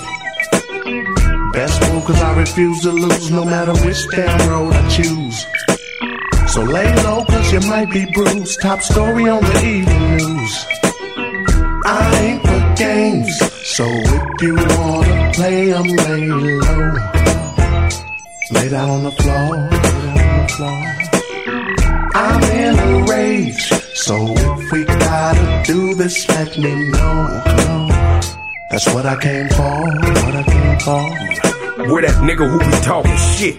Best 1.54 1.80
move 1.82 2.04
cause 2.04 2.20
I 2.20 2.36
refuse 2.40 2.82
to 2.82 2.92
lose 2.92 3.30
no 3.30 3.46
matter 3.46 3.74
which 3.86 4.10
damn 4.10 4.50
road 4.50 4.74
I 4.74 4.90
choose. 4.90 5.46
So 6.52 6.64
lay 6.64 6.92
low 7.04 7.24
cause 7.26 7.54
you 7.54 7.60
might 7.70 7.92
be 7.92 8.06
bruised. 8.12 8.60
Top 8.62 8.82
story 8.82 9.30
on 9.30 9.44
the 9.44 9.64
evening 9.64 10.18
news. 10.18 10.66
I 11.86 12.20
ain't 12.24 12.42
for 12.42 12.76
games. 12.76 13.38
So 13.68 13.86
if 13.88 14.42
you 14.42 14.56
wanna 14.56 15.32
play, 15.36 15.72
I'm 15.72 15.86
lay 15.86 16.28
low. 16.28 16.94
Lay 18.50 18.70
down 18.70 18.90
on 18.90 19.04
the 19.04 19.12
floor, 19.12 19.58
lay 19.58 19.80
down 19.80 20.18
on 20.18 20.42
the 20.42 20.54
floor. 20.58 21.10
I'm 22.16 22.44
in 22.44 22.80
a 22.80 23.06
rage. 23.12 23.89
So 24.00 24.16
if 24.16 24.72
we 24.72 24.86
gotta 24.86 25.64
do 25.66 25.94
this, 25.94 26.28
let 26.30 26.58
me 26.58 26.90
know. 26.90 27.88
That's 28.72 28.88
what 28.94 29.06
I 29.06 29.20
came 29.20 29.50
for, 29.50 29.82
what 30.24 30.36
I 30.36 30.44
came 30.44 30.80
for. 30.80 31.92
Where 31.92 32.02
that 32.04 32.24
nigga 32.24 32.50
who 32.50 32.60
be 32.60 32.86
talking 32.86 33.18
shit. 33.18 33.58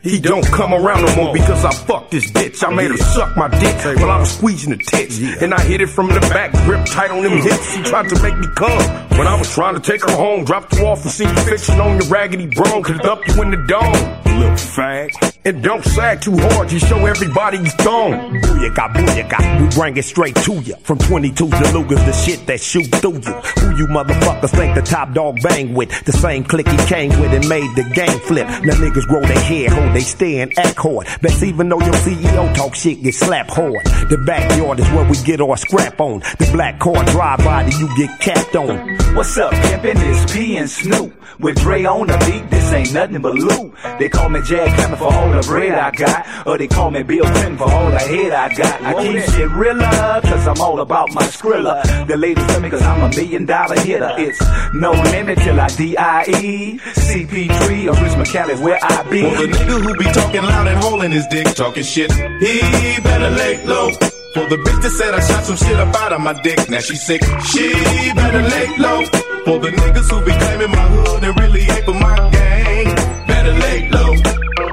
He 0.00 0.18
don't 0.18 0.46
come 0.46 0.72
around 0.72 1.04
no 1.04 1.14
more 1.16 1.32
because 1.34 1.64
I 1.64 1.72
fucked 1.72 2.12
this 2.12 2.30
bitch. 2.30 2.66
I 2.66 2.72
made 2.74 2.90
her 2.90 2.96
suck 2.96 3.36
my 3.36 3.48
dick 3.48 3.76
while 3.98 4.10
I 4.10 4.20
was 4.20 4.34
squeezing 4.34 4.70
the 4.70 4.78
tits. 4.78 5.18
And 5.42 5.52
I 5.52 5.60
hit 5.62 5.82
it 5.82 5.88
from 5.88 6.08
the 6.08 6.20
back, 6.20 6.52
grip 6.64 6.86
tight 6.86 7.10
on 7.10 7.22
them 7.22 7.32
hips. 7.42 7.74
She 7.74 7.82
tried 7.82 8.08
to 8.08 8.22
make 8.22 8.38
me 8.38 8.46
come. 8.56 9.05
When 9.18 9.26
I 9.26 9.34
was 9.38 9.50
trying 9.50 9.74
to 9.74 9.80
take 9.80 10.02
her 10.02 10.14
home, 10.14 10.44
dropped 10.44 10.74
you 10.76 10.84
off 10.84 11.02
and 11.02 11.10
see 11.10 11.24
you 11.24 11.36
fixing 11.36 11.80
on 11.80 11.98
your 11.98 12.06
raggedy 12.08 12.48
bro. 12.48 12.82
Could 12.82 12.98
dump 12.98 13.26
you 13.26 13.42
in 13.42 13.50
the 13.50 13.56
dome. 13.66 14.38
Little 14.38 14.56
fag. 14.56 15.36
And 15.46 15.62
don't 15.62 15.84
sag 15.84 16.20
too 16.20 16.36
hard, 16.36 16.72
you 16.72 16.80
show 16.80 17.06
everybody 17.06 17.58
you 17.58 17.66
strong. 17.66 18.12
Booyaka, 18.42 18.92
booyaka, 18.92 19.60
we 19.62 19.68
bring 19.76 19.96
it 19.96 20.04
straight 20.04 20.34
to 20.34 20.54
you. 20.54 20.74
From 20.82 20.98
22s 20.98 21.36
to 21.36 21.46
Lugas, 21.46 22.04
the 22.04 22.12
shit 22.12 22.44
that 22.48 22.60
shoot 22.60 22.86
through 22.96 23.20
you. 23.20 23.32
Who 23.60 23.76
you 23.76 23.86
motherfuckers 23.86 24.50
think 24.50 24.74
the 24.74 24.82
top 24.82 25.14
dog 25.14 25.40
bang 25.40 25.72
with? 25.72 26.04
The 26.04 26.12
same 26.12 26.42
clique 26.42 26.68
he 26.68 26.76
came 26.86 27.10
with 27.20 27.32
and 27.32 27.48
made 27.48 27.70
the 27.76 27.84
game 27.94 28.18
flip. 28.18 28.48
Now 28.48 28.74
niggas 28.74 29.06
grow 29.06 29.20
their 29.20 29.38
hair, 29.38 29.70
hold 29.70 29.94
they 29.94 30.00
stay 30.00 30.40
and 30.40 30.52
act 30.58 30.78
hard. 30.78 31.06
Best 31.22 31.42
even 31.44 31.68
though 31.68 31.80
your 31.80 31.94
CEO 31.94 32.54
talk 32.54 32.74
shit, 32.74 33.02
get 33.02 33.14
slapped 33.14 33.52
hard. 33.52 33.86
The 34.10 34.18
backyard 34.26 34.80
is 34.80 34.90
where 34.90 35.08
we 35.08 35.16
get 35.22 35.40
our 35.40 35.56
scrap 35.56 36.00
on. 36.00 36.20
The 36.38 36.50
black 36.52 36.80
car 36.80 37.04
drive 37.04 37.38
by 37.38 37.62
that 37.62 37.78
you 37.78 37.88
get 37.96 38.18
capped 38.20 38.56
on. 38.56 39.05
What's 39.16 39.38
up, 39.38 39.50
pimpin'? 39.50 39.96
It's 39.96 40.30
P 40.30 40.58
and 40.58 40.68
Snoop. 40.68 41.10
With 41.40 41.56
Dre 41.56 41.86
on 41.86 42.06
the 42.06 42.18
beat, 42.26 42.50
this 42.50 42.70
ain't 42.70 42.92
nothing 42.92 43.22
but 43.22 43.34
loot. 43.34 43.72
They 43.98 44.10
call 44.10 44.28
me 44.28 44.42
Jack 44.42 44.76
Clement 44.76 44.98
for 44.98 45.10
all 45.10 45.30
the 45.30 45.40
bread 45.40 45.72
I 45.72 45.90
got. 45.90 46.46
Or 46.46 46.58
they 46.58 46.68
call 46.68 46.90
me 46.90 47.02
Bill 47.02 47.24
Clinton 47.24 47.56
for 47.56 47.64
all 47.64 47.90
the 47.90 47.98
head 47.98 48.32
I 48.32 48.54
got. 48.54 48.82
I 48.82 48.92
keep 49.02 49.22
shit 49.22 49.50
realer, 49.52 50.20
cause 50.20 50.46
I'm 50.46 50.60
all 50.60 50.80
about 50.80 51.14
my 51.14 51.22
skrilla. 51.22 52.06
The 52.06 52.18
ladies 52.18 52.46
tell 52.46 52.60
me 52.60 52.68
cause 52.68 52.82
I'm 52.82 53.04
a 53.04 53.08
million 53.16 53.46
dollar 53.46 53.80
hitter. 53.80 54.12
It's 54.18 54.38
no 54.74 54.92
limit 54.92 55.38
till 55.38 55.58
I 55.58 55.68
D.I.E. 55.68 56.78
CP3 56.78 57.86
or 57.86 58.02
Rich 58.02 58.18
McCallum 58.20 58.60
where 58.60 58.78
I 58.82 59.02
be. 59.08 59.22
For 59.22 59.30
the 59.30 59.46
nigga 59.46 59.82
who 59.82 59.94
be 59.96 60.04
talking 60.12 60.42
loud 60.42 60.66
and 60.68 60.78
holding 60.84 61.12
his 61.12 61.26
dick, 61.28 61.46
talking 61.54 61.84
shit, 61.84 62.12
he 62.12 63.00
better 63.00 63.30
lay 63.30 63.64
low. 63.64 63.92
For 64.36 64.44
the 64.44 64.60
bitch 64.60 64.82
that 64.84 64.92
said 64.92 65.14
I 65.14 65.20
shot 65.24 65.44
some 65.48 65.56
shit 65.56 65.80
up 65.80 65.96
out 65.96 66.12
of 66.12 66.20
my 66.20 66.34
dick, 66.42 66.68
now 66.68 66.80
she 66.80 66.94
sick, 66.94 67.24
she 67.48 67.72
better 68.12 68.42
lay 68.44 68.68
low. 68.76 69.00
For 69.48 69.56
the 69.64 69.72
niggas 69.72 70.12
who 70.12 70.20
be 70.28 70.32
claiming 70.36 70.72
my 70.76 70.86
hood 70.92 71.24
and 71.24 71.40
really 71.40 71.64
ain't 71.64 71.84
for 71.88 71.96
my 71.96 72.20
gang, 72.28 72.84
better 73.24 73.54
lay 73.56 73.88
low. 73.88 74.12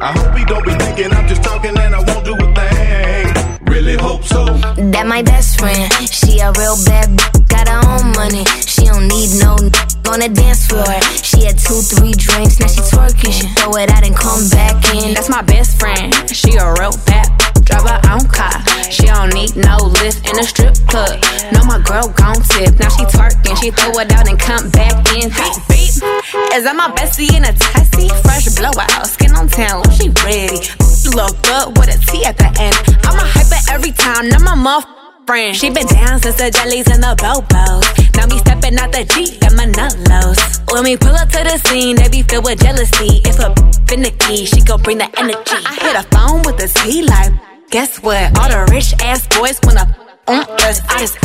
I 0.04 0.12
hope 0.20 0.36
he 0.36 0.44
don't 0.44 0.66
be 0.68 0.76
thinking 0.84 1.14
I'm 1.14 1.30
just 1.30 1.44
talking 1.44 1.72
and 1.80 1.96
I 1.96 2.04
won't 2.04 2.26
do 2.28 2.36
a 2.36 2.48
thing. 2.52 3.64
Really 3.72 3.96
hope 3.96 4.26
so. 4.26 4.44
That 4.92 5.08
my 5.08 5.22
best 5.24 5.58
friend. 5.58 5.88
She 6.12 6.44
a 6.44 6.52
real 6.60 6.76
bad 6.84 7.16
b- 7.16 7.24
got 7.48 7.72
her 7.72 7.80
own 7.88 8.12
money. 8.20 8.44
She 8.68 8.84
don't 8.84 9.08
need 9.08 9.32
no 9.40 9.56
n- 9.64 9.72
on 10.12 10.20
the 10.20 10.28
dance 10.28 10.68
floor. 10.68 10.92
She 11.24 11.48
had 11.48 11.56
two, 11.56 11.80
three 11.80 12.12
drinks, 12.12 12.60
now 12.60 12.68
she 12.68 12.84
twerking. 12.92 13.32
She 13.32 13.48
throw 13.56 13.80
it 13.80 13.88
out 13.88 14.04
and 14.04 14.12
come 14.12 14.44
back 14.52 14.76
in. 14.92 15.16
That's 15.16 15.32
my 15.32 15.42
best 15.42 15.80
friend. 15.80 16.12
She 16.36 16.52
a 16.60 16.68
real 16.76 17.00
bad 17.08 17.32
drive 17.64 17.88
her 17.88 18.02
own 18.12 18.28
car. 18.28 18.43
Don't 18.43 18.43
need 19.44 19.56
no 19.58 19.78
lift 19.78 20.24
in 20.30 20.40
a 20.40 20.44
strip 20.44 20.76
club. 20.88 21.20
No, 21.52 21.64
my 21.66 21.80
girl 21.84 22.08
gon' 22.16 22.40
tip. 22.56 22.80
Now 22.80 22.90
she 22.96 23.04
twerking, 23.12 23.56
she 23.60 23.72
throw 23.72 23.92
it 24.00 24.12
out 24.12 24.28
and 24.28 24.40
come 24.40 24.70
back 24.72 24.96
in. 25.16 25.28
Beep, 25.30 25.56
beep. 25.68 25.94
Is 26.56 26.64
that 26.64 26.76
my 26.76 26.88
bestie 26.96 27.32
in 27.36 27.44
a 27.44 27.52
taxi? 27.52 28.08
Fresh 28.24 28.56
blowout, 28.56 29.08
skin 29.08 29.36
on 29.36 29.48
town, 29.48 29.84
she 29.92 30.10
ready. 30.24 30.64
Look 31.12 31.36
good 31.44 31.78
with 31.78 31.92
a 31.92 31.98
T 32.08 32.24
at 32.24 32.38
the 32.38 32.48
end. 32.56 32.78
I'm 33.04 33.20
a 33.20 33.26
hyper 33.28 33.60
every 33.72 33.92
time, 33.92 34.30
now 34.30 34.40
my 34.40 34.56
muff 34.56 34.86
friend. 35.28 35.56
She 35.56 35.70
been 35.70 35.88
down 35.88 36.20
since 36.22 36.38
the 36.38 36.50
jellies 36.50 36.88
and 36.88 37.04
the 37.04 37.16
bobos. 37.20 37.84
Now 38.16 38.28
me 38.28 38.40
stepping 38.40 38.78
out 38.80 38.92
the 38.92 39.04
Jeep, 39.04 39.40
got 39.42 39.54
my 39.56 39.66
nut 39.66 39.96
lows. 40.08 40.40
When 40.72 40.84
we 40.84 40.96
pull 40.96 41.16
up 41.16 41.30
to 41.30 41.44
the 41.44 41.58
scene, 41.68 41.98
they 41.98 42.08
be 42.08 42.24
filled 42.24 42.46
with 42.46 42.62
jealousy. 42.62 43.20
If 43.28 43.40
a 43.40 43.52
finicky, 43.88 44.46
she 44.46 44.62
gon' 44.62 44.82
bring 44.82 45.00
the 45.00 45.10
energy. 45.20 45.60
I 45.68 45.74
hit 45.84 45.96
a 46.00 46.04
phone 46.16 46.42
with 46.48 46.64
a 46.64 46.68
T 46.68 47.04
like, 47.04 47.53
guess 47.74 47.98
what? 48.04 48.38
All 48.38 48.50
the 48.50 48.70
rich 48.72 48.94
ass 49.02 49.26
boys 49.34 49.58
wanna 49.66 49.90
on 50.28 50.46
us. 50.62 50.80
I 50.94 51.00
just 51.00 51.18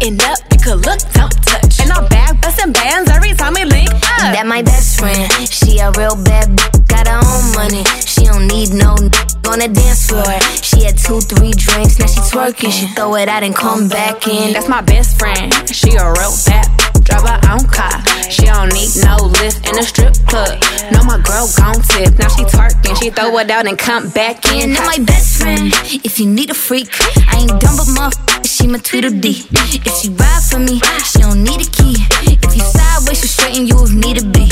end 0.00 0.22
up, 0.22 0.38
you 0.54 0.58
could 0.62 0.86
look, 0.86 1.02
don't 1.18 1.34
touch. 1.42 1.80
And 1.82 1.90
I'm 1.90 2.06
back 2.06 2.40
busting 2.40 2.70
bands 2.72 3.10
every 3.10 3.34
time 3.34 3.54
we 3.54 3.64
link 3.64 3.90
up. 3.90 4.30
That 4.30 4.46
my 4.46 4.62
best 4.62 5.00
friend. 5.00 5.26
She 5.50 5.78
a 5.82 5.90
real 5.98 6.14
bad 6.22 6.54
b- 6.54 6.62
got 6.86 7.08
her 7.10 7.18
own 7.18 7.44
money. 7.58 7.82
She 8.06 8.25
don't 8.36 8.48
need 8.48 8.70
no 8.72 8.92
n- 9.00 9.10
on 9.48 9.58
the 9.60 9.68
dance 9.72 10.06
floor. 10.06 10.28
She 10.60 10.84
had 10.84 10.98
two, 10.98 11.20
three 11.20 11.52
drinks, 11.52 11.98
now 11.98 12.06
she 12.06 12.20
twerking. 12.28 12.72
She 12.72 12.86
throw 12.94 13.14
it 13.16 13.28
out 13.28 13.42
and 13.42 13.54
come 13.54 13.88
back 13.88 14.28
in. 14.28 14.52
That's 14.52 14.68
my 14.68 14.82
best 14.82 15.18
friend. 15.18 15.52
She 15.72 15.96
a 15.96 16.04
real 16.12 16.34
bad 16.44 16.68
drive 17.06 17.22
her 17.22 17.40
own 17.54 17.64
car. 17.70 17.96
She 18.28 18.44
don't 18.44 18.72
need 18.74 18.90
no 19.00 19.16
lift 19.40 19.66
in 19.68 19.78
a 19.78 19.82
strip 19.82 20.14
club. 20.26 20.60
No, 20.92 21.02
my 21.04 21.18
girl 21.22 21.48
gon' 21.56 21.80
tip. 21.94 22.18
Now 22.18 22.28
she 22.28 22.44
twerking, 22.44 23.00
she 23.00 23.10
throw 23.10 23.38
it 23.38 23.50
out 23.50 23.66
and 23.66 23.78
come 23.78 24.10
back 24.10 24.44
in. 24.52 24.76
And 24.76 24.84
my 24.84 24.98
best 24.98 25.40
friend, 25.40 25.72
if 26.04 26.18
you 26.20 26.26
need 26.26 26.50
a 26.50 26.54
freak, 26.54 26.88
I 27.32 27.40
ain't 27.40 27.60
dumb 27.60 27.76
but 27.78 27.88
my 27.96 28.10
she 28.44 28.66
my 28.66 28.78
Tweedledee. 28.78 29.46
If 29.86 29.94
she 30.02 30.08
ride 30.10 30.42
for 30.50 30.58
me, 30.58 30.80
she 31.04 31.20
don't 31.20 31.42
need 31.42 31.60
a 31.66 31.70
key. 31.70 31.96
If 32.28 32.56
you 32.56 32.64
sideways, 32.64 33.20
she 33.20 33.28
straighten 33.28 33.66
you 33.66 33.76
if 33.84 33.92
need 33.92 34.18
to 34.18 34.26
be. 34.26 34.45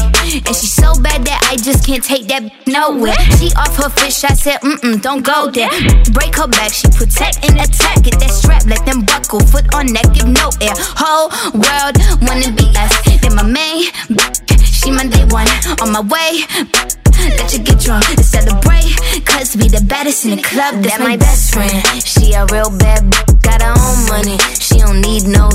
And 0.46 0.54
she 0.54 0.66
so 0.66 0.92
bad 1.00 1.24
that 1.24 1.40
I 1.50 1.56
just 1.56 1.86
can't 1.86 2.04
take 2.04 2.28
that 2.28 2.44
nowhere. 2.66 3.16
She 3.40 3.48
off 3.56 3.76
her 3.76 3.88
fish, 3.88 4.24
I 4.24 4.34
said, 4.34 4.60
mm 4.60 4.76
mm, 4.84 5.00
don't 5.00 5.24
go 5.24 5.50
there. 5.50 5.70
Break 6.12 6.36
her 6.36 6.46
back, 6.48 6.72
she 6.72 6.88
protect 6.92 7.40
and 7.48 7.56
attack. 7.56 8.02
Get 8.04 8.20
that 8.20 8.30
strap, 8.30 8.64
let 8.66 8.84
them 8.84 9.02
buckle, 9.08 9.40
foot 9.40 9.64
on 9.74 9.86
neck, 9.92 10.12
give 10.12 10.28
no 10.28 10.50
air. 10.60 10.76
Whole 11.00 11.32
world 11.56 11.96
wanna 12.20 12.52
be 12.52 12.68
us. 12.76 12.92
Then 13.24 13.34
my 13.34 13.46
main, 13.48 13.88
she 14.60 14.90
my 14.92 15.06
day 15.08 15.24
one. 15.32 15.48
On 15.80 15.88
my 15.96 16.04
way, 16.04 16.44
let 17.40 17.48
you 17.56 17.64
get 17.64 17.80
drunk 17.80 18.04
and 18.12 18.20
celebrate. 18.24 18.92
Cause 19.24 19.56
we 19.56 19.68
the 19.72 19.80
baddest 19.88 20.24
in 20.28 20.36
the 20.36 20.42
club, 20.44 20.82
that's 20.84 21.00
my 21.00 21.16
best 21.16 21.54
friend. 21.54 21.72
She 22.04 22.32
a 22.36 22.44
real 22.52 22.68
bad 22.76 23.08
b- 23.08 23.16
got 23.16 23.23
own 23.78 24.06
money. 24.08 24.38
She 24.60 24.78
don't 24.78 25.00
need 25.00 25.24
no 25.26 25.50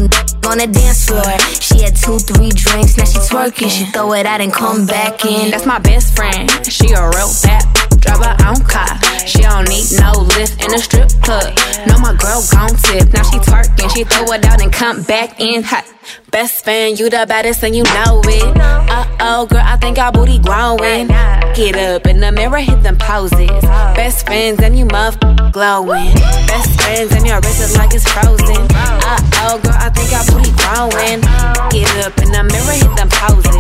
on 0.50 0.58
the 0.58 0.68
dance 0.68 1.06
floor. 1.06 1.38
She 1.62 1.84
had 1.84 1.96
two, 1.96 2.20
three 2.20 2.50
drinks, 2.50 2.98
now 2.98 3.06
she 3.06 3.20
twerking. 3.20 3.70
She 3.70 3.86
throw 3.86 4.14
it 4.14 4.26
out 4.26 4.42
and 4.42 4.52
come 4.52 4.86
back 4.86 5.26
in. 5.26 5.52
That's 5.52 5.66
my 5.66 5.80
best 5.80 6.16
friend. 6.16 6.50
She 6.66 6.92
a 6.92 7.10
real 7.10 7.32
bad 7.44 7.89
drive 8.00 8.24
her 8.24 8.38
own 8.48 8.62
car. 8.64 9.00
She 9.26 9.42
don't 9.42 9.68
need 9.70 9.88
no 10.00 10.12
lift 10.38 10.64
in 10.64 10.74
a 10.74 10.80
strip 10.80 11.10
club. 11.22 11.54
No, 11.88 11.98
my 12.00 12.16
girl 12.16 12.42
gon' 12.52 12.76
tip. 12.76 13.14
Now 13.14 13.24
she 13.24 13.38
twerking, 13.40 13.90
she 13.94 14.04
throw 14.04 14.32
it 14.34 14.46
out 14.46 14.62
and 14.62 14.72
come 14.72 15.04
back 15.04 15.40
in 15.40 15.64
hot. 15.64 15.86
Best 16.32 16.64
friend, 16.64 17.00
you 17.00 17.10
the 17.10 17.26
baddest 17.28 17.64
and 17.64 17.76
you 17.76 17.84
know 17.84 18.22
it. 18.26 18.58
Uh 18.58 19.06
oh, 19.20 19.46
girl, 19.46 19.62
I 19.64 19.78
think 19.78 19.98
our 19.98 20.12
booty 20.12 20.40
growing. 20.40 21.08
Get 21.54 21.76
up 21.76 22.08
in 22.08 22.20
the 22.20 22.32
mirror, 22.32 22.60
hit 22.60 22.82
them 22.84 22.98
poses. 22.98 23.50
Best 23.96 24.26
friends 24.26 24.60
and 24.62 24.78
you 24.78 24.86
muff 24.86 25.20
glowing. 25.52 26.14
Best 26.48 26.82
friends 26.82 27.12
and 27.14 27.26
your 27.26 27.40
wrist 27.42 27.62
is 27.62 27.78
like 27.78 27.94
it's 27.94 28.08
frozen. 28.10 28.66
Uh 28.74 29.20
oh, 29.46 29.60
girl, 29.62 29.76
I 29.78 29.90
think 29.90 30.10
our 30.14 30.26
booty 30.26 30.52
growing. 30.58 31.22
Get 31.70 31.90
up 32.06 32.18
in 32.22 32.32
the 32.32 32.44
mirror, 32.44 32.78
hit 32.78 32.96
them 32.96 33.10
poses. 33.10 33.56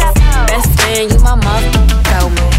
Best 0.47 0.79
friend, 0.79 1.11
you 1.11 1.19
my 1.19 1.35
muff 1.35 1.63
glowing. 2.05 2.58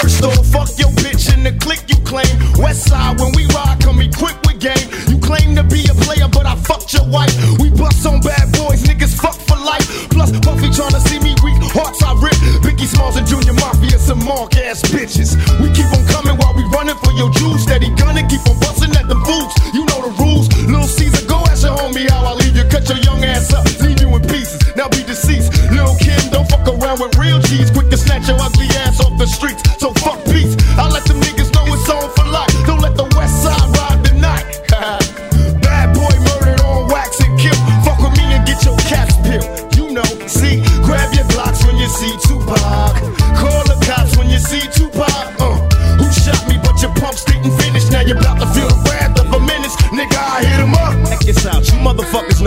First 0.00 0.22
off, 0.24 0.44
fuck 0.52 0.68
your 0.78 0.92
bitch 1.00 1.32
in 1.32 1.42
the 1.42 1.52
clique 1.56 1.88
you 1.88 1.96
claim. 2.04 2.28
West 2.60 2.88
side, 2.88 3.18
when 3.18 3.32
we 3.32 3.46
ride, 3.56 3.80
come 3.80 4.00
equipped 4.00 4.44
with 4.46 4.60
game. 4.60 4.88
You 5.08 5.18
claim 5.18 5.56
to 5.56 5.64
be 5.64 5.88
a 5.88 5.94
player, 6.04 6.28
but 6.28 6.44
I 6.44 6.54
fucked 6.56 6.92
your 6.92 7.08
wife. 7.08 7.32
We 7.58 7.70
bust 7.70 8.04
on 8.04 8.20
bad 8.20 8.52
boys, 8.52 8.84
niggas 8.84 9.16
fuck 9.16 9.40
for 9.48 9.56
life. 9.56 9.88
Plus, 10.10 10.30
Puffy 10.44 10.68
tryna 10.68 11.00
see 11.08 11.18
me 11.20 11.32
weak, 11.40 11.56
hearts 11.72 12.02
I 12.04 12.12
rip. 12.20 12.36
Biggie 12.60 12.86
Smalls 12.86 13.16
and 13.16 13.26
Junior 13.26 13.54
Mafia, 13.54 13.98
some 13.98 14.22
mark 14.24 14.56
ass 14.56 14.82
bitches. 14.82 15.32
We 15.64 15.72
keep 15.72 15.88
on 15.96 16.04
coming 16.12 16.36
while 16.36 16.54
we 16.54 16.64
running 16.68 16.96
for 17.00 17.12
your 17.16 17.32
juice. 17.32 17.64
Steady 17.64 17.88
gunning, 17.96 18.28
keep 18.28 18.44
on 18.44 18.60
busting 18.60 18.92
at 19.00 19.08
the 19.08 19.16
fools. 19.24 19.52
You 19.72 19.88
know 19.88 20.04
the 20.04 20.12
rules. 20.20 20.52
Little 20.68 20.84
Caesar, 20.86 21.24
go 21.26 21.40
ask 21.48 21.64
your 21.64 21.72
homie 21.72 22.08
how 22.10 22.20
I 22.20 22.32
leave 22.36 22.56
you. 22.56 22.68
Cut 22.68 22.84
your 22.88 23.00
young 23.00 23.24
ass 23.24 23.52
up, 23.52 23.64
leave 23.80 24.00
you 24.00 24.12
in 24.12 24.22
pieces. 24.28 24.60
Now 24.76 24.88
be 24.88 25.02
deceased. 25.08 25.56
Lil 25.72 25.96
Kim, 25.96 26.20
don't 26.30 26.48
fuck 26.52 26.68
around 26.68 27.00
with 27.00 27.16
real 27.16 27.40
cheese. 27.48 27.70
Quick 27.70 27.88
to 27.90 27.96
snatch 27.96 28.28
your 28.28 28.36
ugly 28.40 28.68
ass 28.84 29.00
off 29.00 29.16
the 29.18 29.26
streets. 29.26 29.65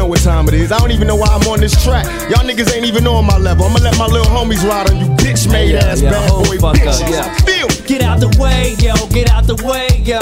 What 0.09 0.21
time 0.21 0.47
it 0.47 0.55
is. 0.55 0.71
I 0.71 0.79
don't 0.79 0.91
even 0.91 1.07
know 1.07 1.15
why 1.15 1.27
I'm 1.29 1.47
on 1.47 1.59
this 1.59 1.81
track. 1.83 2.05
Y'all 2.29 2.43
niggas 2.43 2.73
ain't 2.75 2.85
even 2.85 3.05
on 3.07 3.25
my 3.25 3.37
level. 3.37 3.65
I'ma 3.65 3.79
let 3.79 3.97
my 3.97 4.07
little 4.07 4.25
homies 4.25 4.67
ride 4.67 4.89
on 4.89 4.97
you 4.99 5.05
bitch 5.15 5.49
made 5.51 5.75
ass 5.75 6.01
yeah, 6.01 6.11
bad 6.11 6.29
oh, 6.33 6.43
boy 6.43 6.57
fuck 6.57 6.75
up, 6.75 6.81
bitches. 6.81 7.09
yeah. 7.09 7.33
Feel. 7.45 7.67
Get 7.85 8.01
out 8.01 8.19
the 8.19 8.35
way, 8.39 8.75
yo, 8.79 8.95
get 9.09 9.29
out 9.29 9.45
the 9.45 9.55
way, 9.63 10.01
yo. 10.03 10.19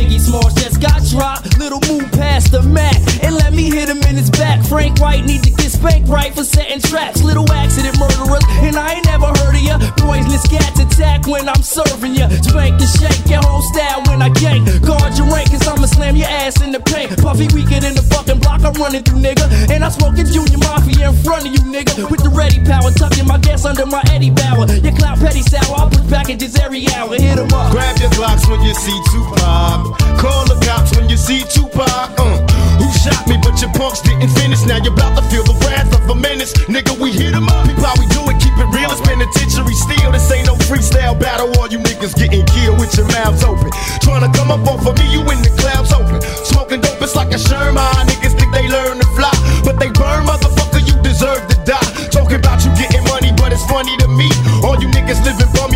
Biggie 0.00 0.18
Smalls 0.18 0.54
just 0.54 0.80
got 0.80 1.04
dropped. 1.12 1.58
Little 1.58 1.80
move 1.84 2.10
past 2.12 2.52
the 2.52 2.62
Mac 2.62 2.96
and 3.20 3.36
let 3.36 3.52
me 3.52 3.68
hit 3.68 3.86
him 3.86 4.00
in 4.08 4.16
his 4.16 4.30
back. 4.30 4.64
Frank 4.64 4.98
White 4.98 5.26
need 5.26 5.44
to 5.44 5.50
get 5.50 5.70
spanked 5.70 6.08
right 6.08 6.32
for 6.32 6.42
setting 6.42 6.80
traps. 6.80 7.22
Little 7.22 7.44
accident 7.52 8.00
murderers, 8.00 8.40
and 8.64 8.80
I 8.80 8.96
ain't 8.96 9.04
never 9.04 9.28
heard 9.28 9.52
of 9.52 9.60
ya. 9.60 9.76
Poisonous 10.00 10.48
cats 10.48 10.80
attack 10.80 11.26
when 11.26 11.46
I'm 11.46 11.60
serving 11.60 12.16
ya. 12.16 12.32
Spank 12.40 12.80
the 12.80 12.88
shake, 12.88 13.28
your 13.28 13.44
whole 13.44 13.60
style 13.60 14.00
when 14.08 14.22
I 14.22 14.30
gank. 14.40 14.64
Guard 14.80 15.18
your 15.20 15.28
rank, 15.28 15.52
cause 15.52 15.68
I'ma 15.68 15.84
slam 15.84 16.16
your 16.16 16.32
ass 16.32 16.62
in 16.64 16.72
the 16.72 16.80
paint. 16.80 17.20
Puffy 17.20 17.52
weaker 17.52 17.76
than 17.84 17.92
the 17.92 18.04
fucking 18.08 18.40
block 18.40 18.64
I'm 18.64 18.72
running 18.80 19.04
through, 19.04 19.20
nigga. 19.20 19.44
And 19.68 19.84
I'm 19.84 19.92
smoking 19.92 20.24
Junior 20.24 20.64
Mafia 20.64 21.12
in 21.12 21.16
front 21.20 21.44
of 21.44 21.52
you, 21.52 21.60
nigga. 21.68 22.08
With 22.08 22.24
the 22.24 22.32
ready 22.32 22.56
power, 22.64 22.88
tucking 22.88 23.28
my 23.28 23.36
gas 23.36 23.66
under 23.66 23.84
my 23.84 24.00
Eddie 24.08 24.32
Bauer. 24.32 24.64
Your 24.80 24.96
clout 24.96 25.20
petty 25.20 25.44
sour, 25.44 25.92
packages 26.10 26.56
every 26.58 26.82
hour. 26.94 27.14
Hit 27.14 27.38
'em 27.38 27.52
up. 27.54 27.70
Grab 27.70 27.96
your 27.98 28.10
Glocks 28.10 28.44
when 28.50 28.60
you 28.62 28.74
see 28.74 28.98
Tupac. 29.10 29.96
Call 30.18 30.44
the 30.50 30.58
cops 30.66 30.90
when 30.96 31.08
you 31.08 31.16
see 31.16 31.42
Tupac. 31.54 32.10
Uh, 32.18 32.36
who 32.80 32.88
shot 33.02 33.26
me, 33.28 33.38
but 33.42 33.54
your 33.62 33.72
punks 33.78 34.00
didn't 34.02 34.28
finish. 34.40 34.60
Now 34.66 34.76
you're 34.76 34.92
about 34.92 35.16
to 35.16 35.22
feel 35.30 35.44
the 35.44 35.54
wrath 35.64 35.94
of 35.94 36.10
a 36.10 36.14
menace. 36.14 36.52
Nigga, 36.68 36.98
we 36.98 37.12
hit 37.12 37.32
'em 37.34 37.48
up. 37.48 37.64
Peep 37.66 37.78
how 37.78 37.94
we 37.98 38.06
do 38.06 38.20
it, 38.28 38.36
keep 38.42 38.56
it 38.58 38.68
real. 38.74 38.90
It's 38.90 39.00
penitentiary 39.00 39.74
steel. 39.74 40.10
This 40.12 40.30
ain't 40.32 40.46
no 40.46 40.56
freestyle 40.68 41.14
battle. 41.18 41.48
All 41.58 41.68
you 41.68 41.78
niggas 41.78 42.14
getting 42.18 42.44
killed 42.44 42.78
with 42.80 42.92
your 42.98 43.06
mouths 43.14 43.44
open. 43.44 43.70
Trying 44.02 44.24
to 44.26 44.30
come 44.36 44.50
up 44.50 44.66
off 44.66 44.84
of 44.86 44.98
me, 44.98 45.06
you 45.14 45.20
in 45.30 45.40
the 45.46 45.50
clouds 45.62 45.92
open. 45.92 46.20
Smoking 46.44 46.80
dope, 46.80 47.00
it's 47.00 47.14
like 47.14 47.32
a 47.32 47.38
Sherman. 47.38 48.02
Niggas 48.10 48.34
think 48.38 48.52
they 48.52 48.66
learn 48.68 48.98
to 48.98 49.06
fly, 49.16 49.32
but 49.64 49.78
they 49.78 49.88
burn, 49.88 50.26
motherfucker. 50.26 50.82
You 50.88 50.94
deserve 51.02 51.46
to 51.48 51.56
die. 51.64 51.88
Talking 52.10 52.40
about 52.42 52.64
you 52.64 52.70
getting 52.76 53.04
money, 53.04 53.32
but 53.36 53.52
it's 53.52 53.64
funny 53.66 53.96
to 53.98 54.08
me. 54.08 54.28
All 54.64 54.76
you 54.82 54.88
niggas 54.88 55.22
living 55.24 55.50
bummy 55.54 55.69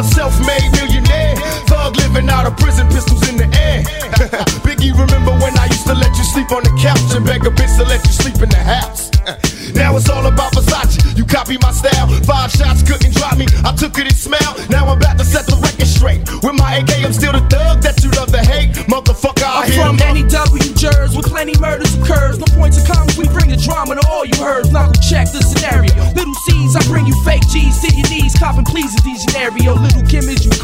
a 0.00 0.04
self-made 0.04 0.72
millionaire, 0.72 1.36
thug 1.68 1.94
living 1.96 2.28
out 2.30 2.46
of 2.46 2.56
prison, 2.56 2.88
pistols 2.88 3.28
in 3.28 3.36
the 3.36 3.44
air. 3.60 3.82
Biggie, 4.64 4.96
remember 4.96 5.32
when 5.44 5.56
I 5.58 5.66
used 5.66 5.86
to 5.86 5.94
let 5.94 6.16
you 6.16 6.24
sleep 6.24 6.50
on 6.52 6.62
the 6.62 6.72
couch 6.80 7.14
and 7.14 7.24
beg 7.24 7.44
a 7.44 7.50
bitch 7.50 7.76
to 7.76 7.84
let 7.84 8.00
you 8.06 8.12
sleep 8.12 8.40
in 8.40 8.48
the 8.48 8.56
house? 8.56 9.10
Now 9.74 9.96
it's 9.96 10.08
all 10.08 10.26
about 10.26 10.52
Versace. 10.52 11.16
You 11.16 11.24
copy 11.24 11.56
my 11.62 11.70
style. 11.70 12.08
Five 12.26 12.50
shots 12.50 12.82
couldn't 12.82 13.14
drop 13.14 13.38
me. 13.38 13.46
I 13.62 13.70
took 13.76 13.96
it 13.98 14.06
and 14.06 14.16
smell. 14.16 14.56
Now 14.68 14.86
I'm 14.86 14.98
about 14.98 15.18
to 15.18 15.24
set 15.24 15.46
the 15.46 15.54
record 15.62 15.86
straight. 15.86 16.26
With 16.42 16.58
my 16.58 16.82
AK, 16.82 17.04
I'm 17.04 17.12
still 17.12 17.32
the 17.32 17.44
thug 17.46 17.82
that 17.82 18.02
you 18.02 18.10
love 18.18 18.32
to 18.32 18.42
hate. 18.42 18.74
Motherfucker, 18.90 19.46
I 19.46 19.62
I'm 19.62 19.70
hear 19.70 19.84
from 19.84 20.02
any 20.02 20.22
W 20.26 20.74
jurors 20.74 21.14
with 21.14 21.26
plenty 21.26 21.54
murders 21.60 21.94
occurs. 21.94 22.38
No 22.38 22.46
points 22.56 22.80
of 22.80 22.88
comments, 22.88 23.16
we 23.16 23.28
bring 23.28 23.50
the 23.50 23.60
drama 23.60 23.94
to 23.94 24.04
all 24.08 24.24
you 24.24 24.34
heard. 24.42 24.72
Knuckle 24.72 24.98
check 25.06 25.30
the 25.30 25.42
scenario. 25.42 25.92
Little 26.18 26.34
C's, 26.48 26.74
I 26.74 26.82
bring 26.90 27.06
you 27.06 27.14
fake 27.22 27.46
G's 27.46 27.78
to 27.84 27.88
your 27.94 28.08
knees. 28.10 28.34
Copping 28.34 28.64
pleases 28.64 28.98
these 29.04 29.22
scenario. 29.22 29.76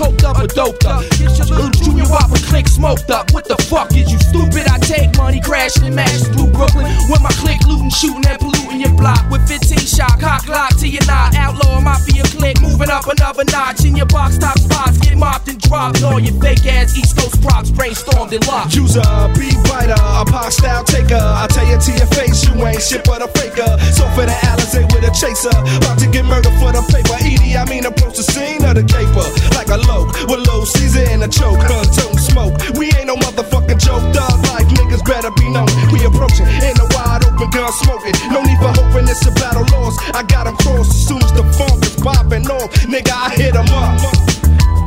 Coked 0.06 0.22
up 0.22 0.38
or 0.38 0.46
doped 0.46 0.86
up. 0.86 1.02
Get 1.18 1.34
your 1.34 1.46
little 1.50 1.70
junior 1.82 2.06
whopper 2.06 2.38
click 2.46 2.68
smoked 2.68 3.10
up. 3.10 3.32
What 3.32 3.48
the 3.48 3.56
fuck 3.66 3.90
is 3.90 4.06
you 4.06 4.18
stupid? 4.22 4.70
I 4.70 4.78
take 4.78 5.16
money 5.16 5.40
crashing 5.40 5.82
and 5.82 5.96
mashes 5.96 6.28
through 6.28 6.54
Brooklyn. 6.54 6.86
With 7.10 7.22
my 7.22 7.34
click 7.42 7.58
looting, 7.66 7.90
shooting 7.90 8.22
and 8.22 8.38
polluting 8.38 8.80
your 8.80 8.94
block. 8.94 9.26
With 9.30 9.42
15 9.48 9.78
shot, 9.78 10.20
cock 10.20 10.46
lock 10.46 10.78
to 10.78 10.86
your 10.86 11.04
knot. 11.06 11.34
Outlaw 11.34 11.80
mafia 11.80 12.22
click, 12.22 12.62
moving 12.62 12.90
up 12.90 13.08
another 13.08 13.42
notch. 13.50 13.84
In 13.84 13.96
your 13.96 14.06
box 14.06 14.38
top 14.38 14.58
spots, 14.58 14.98
get 14.98 15.18
mopped 15.18 15.48
and 15.48 15.58
dropped. 15.58 16.02
All 16.04 16.20
your 16.20 16.38
fake 16.38 16.66
ass 16.66 16.96
East 16.96 17.18
Coast 17.18 17.42
props 17.42 17.70
brainstormed 17.72 18.30
and 18.30 18.46
locked. 18.46 18.76
User, 18.76 19.02
be 19.34 19.50
writer, 19.66 19.98
a 19.98 20.22
pop 20.22 20.52
style 20.52 20.84
taker. 20.84 21.18
I 21.18 21.50
tell 21.50 21.66
you 21.66 21.82
to 21.82 21.92
your 21.98 22.10
face, 22.14 22.46
you 22.46 22.54
ain't 22.62 22.80
shit 22.80 23.02
but 23.02 23.26
a 23.26 23.28
faker. 23.34 23.74
So 23.90 24.06
for 24.14 24.22
the 24.22 24.36
Alizé 24.54 24.86
with 24.94 25.02
a 25.02 25.10
chaser, 25.10 25.50
about 25.50 25.98
to 25.98 26.06
get 26.06 26.24
murdered 26.24 26.54
for 26.62 26.70
the 26.70 26.82
paper. 26.94 27.18
E.D.I. 27.26 27.64
Mean 27.66 27.86
approach 27.86 28.14
the 28.14 28.22
scene 28.22 28.62
of 28.62 28.78
the 28.78 28.86
caper 28.86 29.26
loke 29.86 30.10
with 30.28 30.46
low 30.46 30.64
Caesar 30.64 31.04
in 31.10 31.22
a 31.22 31.28
choke. 31.28 31.60
Don't 31.68 32.18
smoke. 32.18 32.54
We 32.78 32.92
ain't 32.98 33.06
no 33.06 33.16
motherfucking 33.16 33.80
joke. 33.80 34.04
Dog 34.12 34.38
like 34.52 34.66
niggas 34.76 35.04
better 35.06 35.30
be 35.30 35.48
known. 35.50 35.70
We 35.92 36.04
approaching 36.04 36.46
in 36.46 36.76
a 36.76 36.86
wide 36.94 37.24
open 37.24 37.50
gun 37.50 37.72
smoking. 37.72 38.14
No 38.30 38.42
need 38.42 38.58
for 38.58 38.72
hoping 38.74 39.08
it's 39.08 39.24
a 39.26 39.32
battle 39.32 39.66
lost. 39.72 39.98
I 40.14 40.22
got 40.22 40.46
'em 40.46 40.56
crossed 40.56 40.90
as 40.90 41.06
soon 41.08 41.22
as 41.22 41.32
the 41.32 41.44
funk 41.58 41.84
is 41.84 41.96
popping 41.96 42.46
off. 42.50 42.70
Nigga, 42.86 43.12
I 43.12 43.30
hit 43.34 43.56
up. 43.56 43.66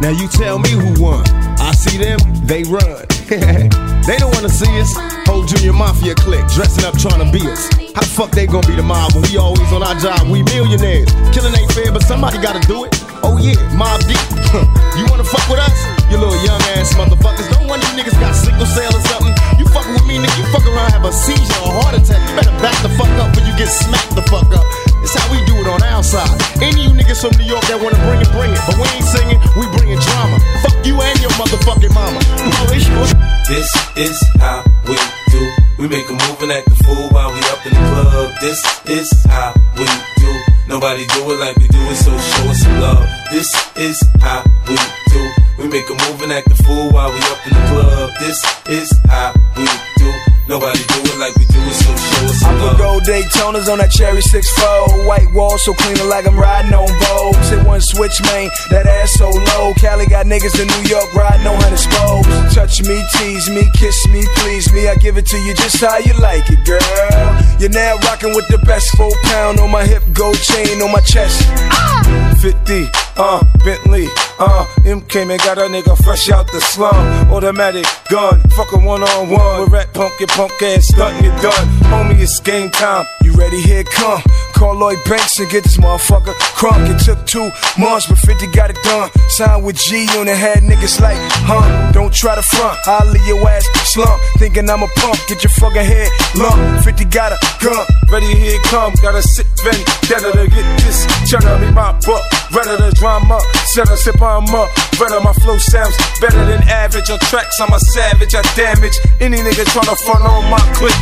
Now 0.01 0.11
you 0.11 0.27
tell 0.29 0.59
me 0.59 0.69
who 0.71 1.03
won. 1.03 1.23
I 1.59 1.73
see 1.73 1.97
them, 1.97 2.19
they 2.45 2.63
run. 2.63 3.05
they 3.29 4.17
don't 4.17 4.33
wanna 4.33 4.49
see 4.49 4.71
us. 4.79 4.93
Whole 5.27 5.43
junior 5.45 5.73
mafia 5.73 6.15
clique 6.15 6.47
dressing 6.47 6.85
up 6.85 6.97
trying 6.97 7.19
to 7.19 7.29
be 7.31 7.45
us. 7.47 7.67
How 7.93 8.01
the 8.01 8.07
fuck 8.07 8.31
they 8.31 8.47
gonna 8.47 8.65
be 8.65 8.75
the 8.75 8.81
mob 8.83 9.13
when 9.13 9.23
we 9.23 9.37
always 9.37 9.71
on 9.73 9.83
our 9.83 9.95
job? 9.95 10.27
We 10.29 10.41
millionaires. 10.43 11.11
Killing 11.33 11.53
ain't 11.53 11.71
fair, 11.73 11.91
but 11.91 12.03
somebody 12.03 12.37
gotta 12.39 12.65
do 12.65 12.85
it. 12.85 12.98
Oh 13.23 13.37
yeah, 13.37 13.57
Mobb 13.75 13.99
Deep. 14.07 14.19
you 14.97 15.05
wanna 15.09 15.23
fuck 15.27 15.45
with 15.49 15.59
us? 15.59 15.77
You 16.09 16.17
little 16.17 16.37
young 16.43 16.61
ass 16.75 16.93
motherfuckers. 16.95 17.47
Don't 17.53 17.67
wonder 17.67 17.85
you 17.93 18.03
niggas 18.03 18.17
got 18.19 18.33
sickle 18.35 18.65
cell 18.65 18.91
or 18.91 19.03
something. 19.11 19.33
You 19.59 19.65
fucking 19.69 19.93
with 19.93 20.07
me, 20.07 20.17
nigga. 20.17 20.37
You 20.39 20.45
fuck 20.51 20.65
around, 20.65 20.91
have 20.91 21.05
a 21.05 21.11
seizure 21.11 21.61
or 21.61 21.71
a 21.71 21.81
heart 21.83 21.95
attack. 21.97 22.19
You 22.29 22.35
better 22.35 22.55
back 22.63 22.77
the 22.81 22.89
fuck 22.97 23.11
up 23.21 23.35
when 23.35 23.45
you 23.45 23.53
get 23.57 23.69
smacked 23.69 24.15
the 24.15 24.23
fuck 24.31 24.49
up. 24.55 24.65
It's 25.03 25.15
how 25.15 25.25
we 25.31 25.39
do 25.45 25.55
it 25.61 25.67
on 25.67 25.81
our 25.83 26.03
side. 26.03 26.29
Any 26.61 26.83
you 26.85 26.91
niggas 26.91 27.21
from 27.21 27.35
New 27.39 27.47
York 27.47 27.63
that 27.67 27.79
wanna 27.79 27.99
bring 28.07 28.21
it, 28.21 28.29
bring 28.31 28.51
it. 28.51 28.61
But 28.67 28.75
we 28.77 28.85
ain't 28.95 29.07
singing, 29.07 29.39
we 29.55 29.65
bringing 29.77 29.99
drama. 29.99 30.37
Fuck 30.63 30.77
you 30.85 30.99
and 30.99 31.17
your 31.21 31.31
motherfucking 31.39 31.93
mama. 31.93 32.19
This 33.49 33.69
is 33.97 34.17
how 34.39 34.63
we 35.79 35.87
make 35.87 36.09
a 36.09 36.11
move 36.11 36.41
and 36.43 36.51
act 36.51 36.67
a 36.67 36.75
fool 36.83 37.07
while 37.09 37.31
we 37.31 37.39
up 37.39 37.65
in 37.65 37.73
the 37.73 37.79
club. 37.79 38.31
This 38.41 38.59
is 38.85 39.09
how 39.25 39.53
we 39.77 39.85
do. 40.17 40.31
Nobody 40.67 41.07
do 41.07 41.31
it 41.31 41.39
like 41.39 41.55
we 41.55 41.67
do 41.69 41.79
it, 41.79 41.95
so 41.95 42.11
show 42.11 42.49
us 42.49 42.61
some 42.61 42.79
love. 42.81 43.07
This 43.31 43.49
is 43.77 44.03
how 44.19 44.43
we 44.67 44.75
do. 45.07 45.31
We 45.57 45.69
make 45.69 45.89
a 45.89 45.93
move 45.93 46.21
and 46.21 46.33
act 46.33 46.51
a 46.51 46.55
fool 46.63 46.91
while 46.91 47.11
we 47.11 47.19
up 47.19 47.47
in 47.47 47.53
the 47.53 47.65
club. 47.71 48.11
This 48.19 48.43
is 48.67 48.91
how 49.07 49.33
we 49.55 49.65
do. 49.97 50.28
Nobody 50.49 50.81
do 50.81 50.97
it 51.05 51.17
like 51.21 51.35
we 51.37 51.45
do 51.45 51.61
it, 51.61 51.77
so 51.77 51.93
show 51.93 52.25
us 52.25 52.41
I 52.41 52.49
some 52.49 52.57
put 52.57 52.65
love. 52.73 52.77
gold 52.81 53.03
Daytonas 53.05 53.69
on 53.69 53.77
that 53.77 53.91
cherry 53.93 54.17
6-4. 54.17 55.05
White 55.05 55.29
wall 55.31 55.59
so 55.59 55.75
clean 55.77 56.01
like 56.09 56.25
I'm 56.25 56.33
riding 56.33 56.73
on 56.73 56.89
Vogue. 56.89 57.37
Hit 57.53 57.61
one 57.69 57.81
switch, 57.81 58.17
man, 58.25 58.49
that 58.73 58.89
ass 58.89 59.13
so 59.13 59.29
low. 59.29 59.77
Cali 59.77 60.07
got 60.09 60.25
niggas 60.25 60.57
in 60.57 60.65
New 60.65 60.89
York 60.89 61.05
riding 61.13 61.45
on 61.45 61.53
hundred 61.61 61.77
spokes. 61.77 62.55
Touch 62.57 62.81
me, 62.81 62.97
tease 63.13 63.45
me, 63.53 63.61
kiss 63.77 63.93
me, 64.09 64.25
please 64.41 64.73
me. 64.73 64.89
I 64.89 64.95
give 64.95 65.21
it 65.21 65.27
to 65.29 65.37
you 65.37 65.53
just 65.53 65.77
how 65.85 66.01
you 66.01 66.17
like 66.17 66.49
it, 66.49 66.65
girl. 66.65 66.81
You're 67.61 67.69
now 67.69 68.01
rocking 68.09 68.33
with 68.33 68.47
the 68.49 68.57
best 68.65 68.89
four 68.97 69.13
pound 69.29 69.59
on 69.59 69.69
my 69.69 69.85
hip, 69.85 70.01
gold 70.17 70.41
chain 70.41 70.81
on 70.81 70.89
my 70.91 71.01
chest. 71.05 71.45
Ah! 71.69 72.33
50, 72.41 72.89
uh, 73.17 73.43
Bentley, 73.63 74.07
uh, 74.39 74.65
MK 74.79 75.29
and 75.29 75.39
got 75.41 75.57
a 75.57 75.61
nigga 75.61 75.95
fresh 76.03 76.29
out 76.29 76.51
the 76.51 76.61
slum. 76.61 76.95
Automatic 77.31 77.85
gun, 78.09 78.41
fuck 78.55 78.71
a 78.73 78.77
one 78.77 79.03
on 79.03 79.29
one. 79.29 79.61
With 79.61 79.71
rat 79.71 79.93
punk, 79.93 80.19
your 80.19 80.27
punk 80.27 80.61
ass 80.61 80.91
stuntin' 80.91 81.23
you 81.23 81.31
done. 81.41 81.67
Homie, 81.89 82.19
it's 82.19 82.39
game 82.39 82.69
time. 82.69 83.05
You 83.21 83.33
ready? 83.33 83.61
Here 83.61 83.83
come. 83.83 84.21
Call 84.59 84.75
Lloyd 84.75 84.99
Banks 85.07 85.39
and 85.39 85.49
get 85.49 85.63
this 85.63 85.77
motherfucker 85.77 86.35
crunk. 86.51 86.83
It 86.91 86.99
took 86.99 87.23
two 87.23 87.47
months, 87.79 88.11
but 88.11 88.19
50 88.19 88.51
got 88.51 88.69
it 88.69 88.75
done. 88.83 89.09
Signed 89.31 89.63
with 89.63 89.77
G 89.77 90.03
on 90.19 90.27
the 90.27 90.35
head, 90.35 90.67
niggas 90.67 90.99
like, 90.99 91.15
huh? 91.47 91.63
Don't 91.93 92.13
try 92.13 92.35
to 92.35 92.43
front, 92.43 92.75
I'll 92.83 93.07
leave 93.07 93.25
your 93.25 93.39
ass 93.47 93.63
slump. 93.87 94.19
Thinking 94.35 94.69
I'm 94.69 94.83
a 94.83 94.91
punk, 94.99 95.15
get 95.31 95.47
your 95.47 95.55
fucking 95.63 95.87
head 95.87 96.11
lump. 96.35 96.83
50 96.83 97.05
got 97.05 97.31
a 97.31 97.39
gun, 97.63 97.87
ready, 98.11 98.27
here 98.35 98.59
it 98.59 98.63
come. 98.67 98.91
Gotta 99.01 99.23
sit 99.23 99.47
vendetta 99.63 100.27
to 100.27 100.43
get 100.51 100.67
this. 100.83 101.07
Tryna 101.31 101.63
be 101.63 101.71
my 101.71 101.95
buck, 102.03 102.19
better 102.51 102.75
the 102.75 102.91
drama. 102.99 103.39
Set 103.71 103.87
a 103.87 103.95
sip 103.95 104.21
on 104.21 104.43
up, 104.51 104.67
better 104.99 105.23
my 105.23 105.31
flow 105.39 105.57
sounds 105.57 105.95
better 106.19 106.43
than 106.43 106.59
average. 106.67 107.09
On 107.09 107.19
tracks, 107.31 107.55
I'm 107.63 107.71
a 107.71 107.79
savage, 107.95 108.35
I 108.35 108.43
damage 108.59 108.99
any 109.23 109.37
nigga 109.39 109.63
tryna 109.71 109.95
front 110.03 110.27
on 110.27 110.51
my 110.51 110.59
clip. 110.75 110.99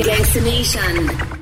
Gangsta 0.00 0.42
Nation. 0.42 1.41